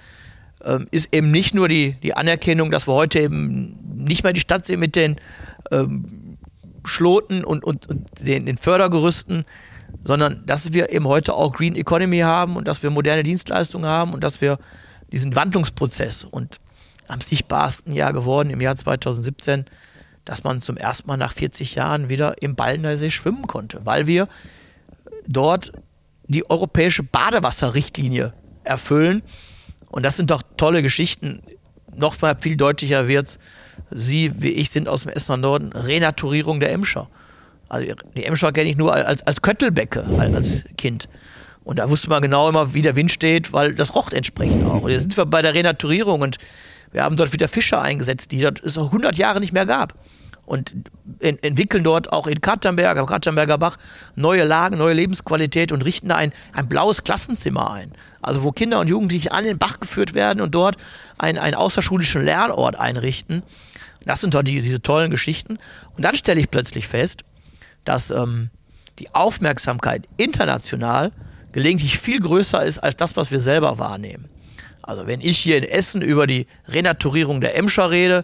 ähm, 0.65 0.87
ist 0.91 1.13
eben 1.13 1.31
nicht 1.31 1.53
nur 1.53 1.67
die, 1.67 1.93
die 2.03 2.13
Anerkennung, 2.13 2.71
dass 2.71 2.87
wir 2.87 2.93
heute 2.93 3.19
eben 3.19 3.77
nicht 3.95 4.23
mehr 4.23 4.33
die 4.33 4.39
Stadt 4.39 4.65
sind 4.65 4.79
mit 4.79 4.95
den 4.95 5.17
ähm, 5.71 6.37
Schloten 6.85 7.43
und, 7.43 7.63
und, 7.63 7.87
und 7.87 8.07
den, 8.19 8.45
den 8.45 8.57
Fördergerüsten, 8.57 9.45
sondern 10.03 10.45
dass 10.45 10.73
wir 10.73 10.91
eben 10.91 11.07
heute 11.07 11.33
auch 11.33 11.53
Green 11.53 11.75
Economy 11.75 12.19
haben 12.19 12.55
und 12.55 12.67
dass 12.67 12.83
wir 12.83 12.89
moderne 12.89 13.23
Dienstleistungen 13.23 13.89
haben 13.89 14.13
und 14.13 14.23
dass 14.23 14.41
wir 14.41 14.57
diesen 15.11 15.35
Wandlungsprozess 15.35 16.25
und 16.25 16.59
am 17.07 17.21
sichtbarsten 17.21 17.93
Jahr 17.93 18.13
geworden 18.13 18.49
im 18.49 18.61
Jahr 18.61 18.75
2017 18.75 19.65
dass 20.25 20.43
man 20.43 20.61
zum 20.61 20.77
ersten 20.77 21.07
Mal 21.07 21.17
nach 21.17 21.33
40 21.33 21.75
Jahren 21.75 22.09
wieder 22.09 22.41
im 22.41 22.55
Ballnersee 22.55 23.11
schwimmen 23.11 23.47
konnte, 23.47 23.81
weil 23.85 24.07
wir 24.07 24.27
dort 25.27 25.73
die 26.27 26.49
europäische 26.49 27.03
Badewasserrichtlinie 27.03 28.33
erfüllen. 28.63 29.21
Und 29.93 30.01
das 30.01 30.17
sind 30.17 30.31
doch 30.31 30.41
tolle 30.57 30.81
Geschichten. 30.81 31.43
Noch 31.95 32.19
mal 32.19 32.35
viel 32.39 32.57
deutlicher 32.57 33.07
wird 33.07 33.27
es, 33.27 33.39
Sie 33.91 34.41
wie 34.41 34.49
ich 34.49 34.71
sind 34.71 34.89
aus 34.89 35.03
dem 35.03 35.11
Essener 35.11 35.37
Norden, 35.37 35.71
Renaturierung 35.71 36.59
der 36.59 36.71
Emscher. 36.71 37.09
Also 37.69 37.93
die 38.17 38.23
Emscher 38.25 38.51
kenne 38.51 38.71
ich 38.71 38.75
nur 38.75 38.91
als, 38.91 39.21
als 39.21 39.43
Köttelbecke, 39.43 40.03
als 40.17 40.63
Kind. 40.77 41.07
Und 41.63 41.77
da 41.77 41.91
wusste 41.91 42.09
man 42.09 42.23
genau 42.23 42.49
immer, 42.49 42.73
wie 42.73 42.81
der 42.81 42.95
Wind 42.95 43.11
steht, 43.11 43.53
weil 43.53 43.75
das 43.75 43.93
rocht 43.93 44.13
entsprechend 44.13 44.65
auch. 44.65 44.81
Und 44.81 44.89
jetzt 44.89 45.03
sind 45.03 45.15
wir 45.15 45.27
bei 45.27 45.43
der 45.43 45.53
Renaturierung 45.53 46.21
und 46.21 46.37
wir 46.91 47.03
haben 47.03 47.15
dort 47.15 47.31
wieder 47.31 47.47
Fischer 47.47 47.79
eingesetzt, 47.79 48.31
die 48.31 48.43
es 48.43 48.77
100 48.79 49.15
Jahre 49.15 49.39
nicht 49.39 49.53
mehr 49.53 49.67
gab. 49.67 49.93
Und 50.45 50.75
in, 51.19 51.41
entwickeln 51.41 51.83
dort 51.83 52.11
auch 52.11 52.27
in 52.27 52.41
Katernberg, 52.41 52.97
am 52.97 53.05
Katernberger 53.05 53.57
Bach, 53.57 53.77
neue 54.15 54.43
Lagen, 54.43 54.77
neue 54.77 54.93
Lebensqualität 54.93 55.71
und 55.71 55.83
richten 55.83 56.09
da 56.09 56.17
ein, 56.17 56.33
ein 56.51 56.67
blaues 56.67 57.03
Klassenzimmer 57.03 57.71
ein. 57.71 57.93
Also 58.21 58.43
wo 58.43 58.51
Kinder 58.51 58.79
und 58.79 58.89
Jugendliche 58.89 59.31
an 59.31 59.45
den 59.45 59.57
Bach 59.57 59.79
geführt 59.79 60.13
werden 60.13 60.41
und 60.41 60.53
dort 60.53 60.75
einen, 61.17 61.37
einen 61.37 61.55
außerschulischen 61.55 62.23
Lernort 62.23 62.77
einrichten. 62.77 63.43
Das 64.05 64.19
sind 64.19 64.33
dort 64.33 64.47
die, 64.47 64.61
diese 64.61 64.81
tollen 64.81 65.11
Geschichten. 65.11 65.59
Und 65.95 66.03
dann 66.03 66.15
stelle 66.15 66.41
ich 66.41 66.51
plötzlich 66.51 66.87
fest, 66.87 67.23
dass 67.85 68.11
ähm, 68.11 68.49
die 68.99 69.13
Aufmerksamkeit 69.15 70.07
international 70.17 71.11
gelegentlich 71.53 71.99
viel 71.99 72.19
größer 72.19 72.63
ist 72.65 72.79
als 72.79 72.97
das, 72.97 73.15
was 73.15 73.31
wir 73.31 73.39
selber 73.39 73.79
wahrnehmen. 73.79 74.29
Also 74.81 75.07
wenn 75.07 75.21
ich 75.21 75.39
hier 75.39 75.57
in 75.57 75.63
Essen 75.63 76.01
über 76.01 76.27
die 76.27 76.47
Renaturierung 76.67 77.39
der 77.39 77.55
Emscher 77.55 77.89
rede, 77.89 78.23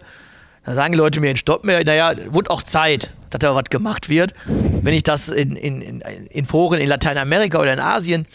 dann 0.64 0.74
sagen 0.74 0.92
die 0.92 0.98
Leute 0.98 1.20
mir 1.20 1.30
in 1.30 1.36
Stoppmeer, 1.36 1.84
naja, 1.84 2.12
wurde 2.28 2.50
auch 2.50 2.62
Zeit, 2.62 3.12
dass 3.30 3.38
da 3.38 3.54
was 3.54 3.64
gemacht 3.64 4.08
wird. 4.08 4.34
Wenn 4.46 4.94
ich 4.94 5.02
das 5.02 5.28
in, 5.28 5.56
in, 5.56 6.00
in 6.00 6.46
Foren 6.46 6.80
in 6.80 6.88
Lateinamerika 6.88 7.58
oder 7.58 7.72
in 7.72 7.80
Asien 7.80 8.26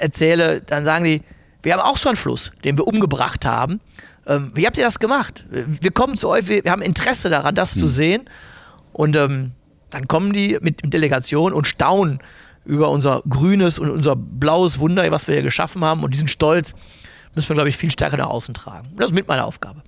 erzähle, 0.00 0.62
dann 0.62 0.84
sagen 0.84 1.04
die, 1.04 1.22
wir 1.62 1.74
haben 1.74 1.80
auch 1.80 1.98
so 1.98 2.08
einen 2.08 2.16
Fluss, 2.16 2.52
den 2.64 2.78
wir 2.78 2.86
umgebracht 2.86 3.44
haben. 3.44 3.80
Ähm, 4.26 4.52
wie 4.54 4.66
habt 4.66 4.76
ihr 4.78 4.84
das 4.84 4.98
gemacht? 4.98 5.44
Wir 5.50 5.90
kommen 5.90 6.16
zu 6.16 6.28
euch, 6.28 6.48
wir, 6.48 6.64
wir 6.64 6.70
haben 6.70 6.82
Interesse 6.82 7.28
daran, 7.28 7.54
das 7.54 7.74
hm. 7.74 7.80
zu 7.80 7.86
sehen. 7.86 8.30
Und 8.92 9.14
ähm, 9.16 9.52
dann 9.90 10.08
kommen 10.08 10.32
die 10.32 10.58
mit, 10.60 10.82
mit 10.82 10.92
Delegationen 10.92 11.54
und 11.54 11.66
staunen 11.66 12.20
über 12.64 12.90
unser 12.90 13.22
grünes 13.28 13.78
und 13.78 13.90
unser 13.90 14.16
blaues 14.16 14.78
Wunder, 14.78 15.08
was 15.10 15.28
wir 15.28 15.34
hier 15.34 15.42
geschaffen 15.42 15.84
haben. 15.84 16.02
Und 16.02 16.14
diesen 16.14 16.28
Stolz, 16.28 16.74
müssen 17.34 17.50
wir, 17.50 17.54
glaube 17.54 17.68
ich, 17.68 17.76
viel 17.76 17.90
stärker 17.90 18.16
nach 18.16 18.28
außen 18.28 18.54
tragen. 18.54 18.88
Das 18.96 19.10
ist 19.10 19.14
mit 19.14 19.28
meiner 19.28 19.44
Aufgabe. 19.44 19.82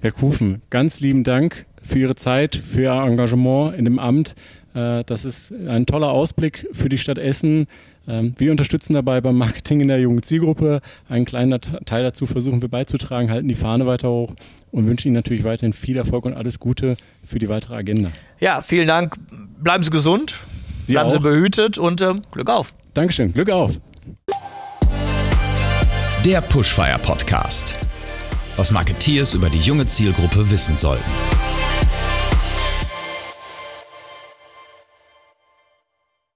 Herr 0.00 0.12
Kufen, 0.12 0.62
ganz 0.70 1.00
lieben 1.00 1.24
Dank 1.24 1.66
für 1.82 1.98
Ihre 1.98 2.16
Zeit, 2.16 2.56
für 2.56 2.82
Ihr 2.82 2.92
Engagement 2.92 3.76
in 3.76 3.84
dem 3.84 3.98
Amt. 3.98 4.34
Äh, 4.74 5.04
das 5.04 5.24
ist 5.24 5.52
ein 5.52 5.86
toller 5.86 6.10
Ausblick 6.10 6.66
für 6.72 6.88
die 6.88 6.98
Stadt 6.98 7.18
Essen. 7.18 7.66
Ähm, 8.06 8.34
wir 8.38 8.50
unterstützen 8.50 8.94
dabei 8.94 9.20
beim 9.20 9.36
Marketing 9.36 9.80
in 9.80 9.88
der 9.88 10.00
jungen 10.00 10.22
Zielgruppe. 10.22 10.80
Einen 11.08 11.24
kleinen 11.24 11.60
Teil 11.60 12.02
dazu 12.02 12.26
versuchen 12.26 12.62
wir 12.62 12.68
beizutragen, 12.68 13.30
halten 13.30 13.48
die 13.48 13.54
Fahne 13.54 13.86
weiter 13.86 14.08
hoch 14.10 14.34
und 14.70 14.86
wünschen 14.86 15.08
Ihnen 15.08 15.16
natürlich 15.16 15.44
weiterhin 15.44 15.72
viel 15.72 15.96
Erfolg 15.96 16.24
und 16.24 16.34
alles 16.34 16.58
Gute 16.58 16.96
für 17.24 17.38
die 17.38 17.48
weitere 17.48 17.74
Agenda. 17.74 18.10
Ja, 18.40 18.62
vielen 18.62 18.88
Dank. 18.88 19.16
Bleiben 19.62 19.84
Sie 19.84 19.90
gesund, 19.90 20.40
Sie 20.78 20.92
bleiben 20.92 21.08
auch. 21.08 21.12
Sie 21.12 21.20
behütet 21.20 21.78
und 21.78 22.00
äh, 22.00 22.14
Glück 22.30 22.48
auf. 22.48 22.72
Dankeschön, 22.94 23.32
Glück 23.32 23.50
auf. 23.50 23.78
Der 26.24 26.40
Pushfire 26.40 26.98
Podcast. 26.98 27.76
Was 28.58 28.72
Marketeers 28.72 29.34
über 29.34 29.50
die 29.50 29.60
junge 29.60 29.86
Zielgruppe 29.86 30.50
wissen 30.50 30.74
sollten. 30.74 31.08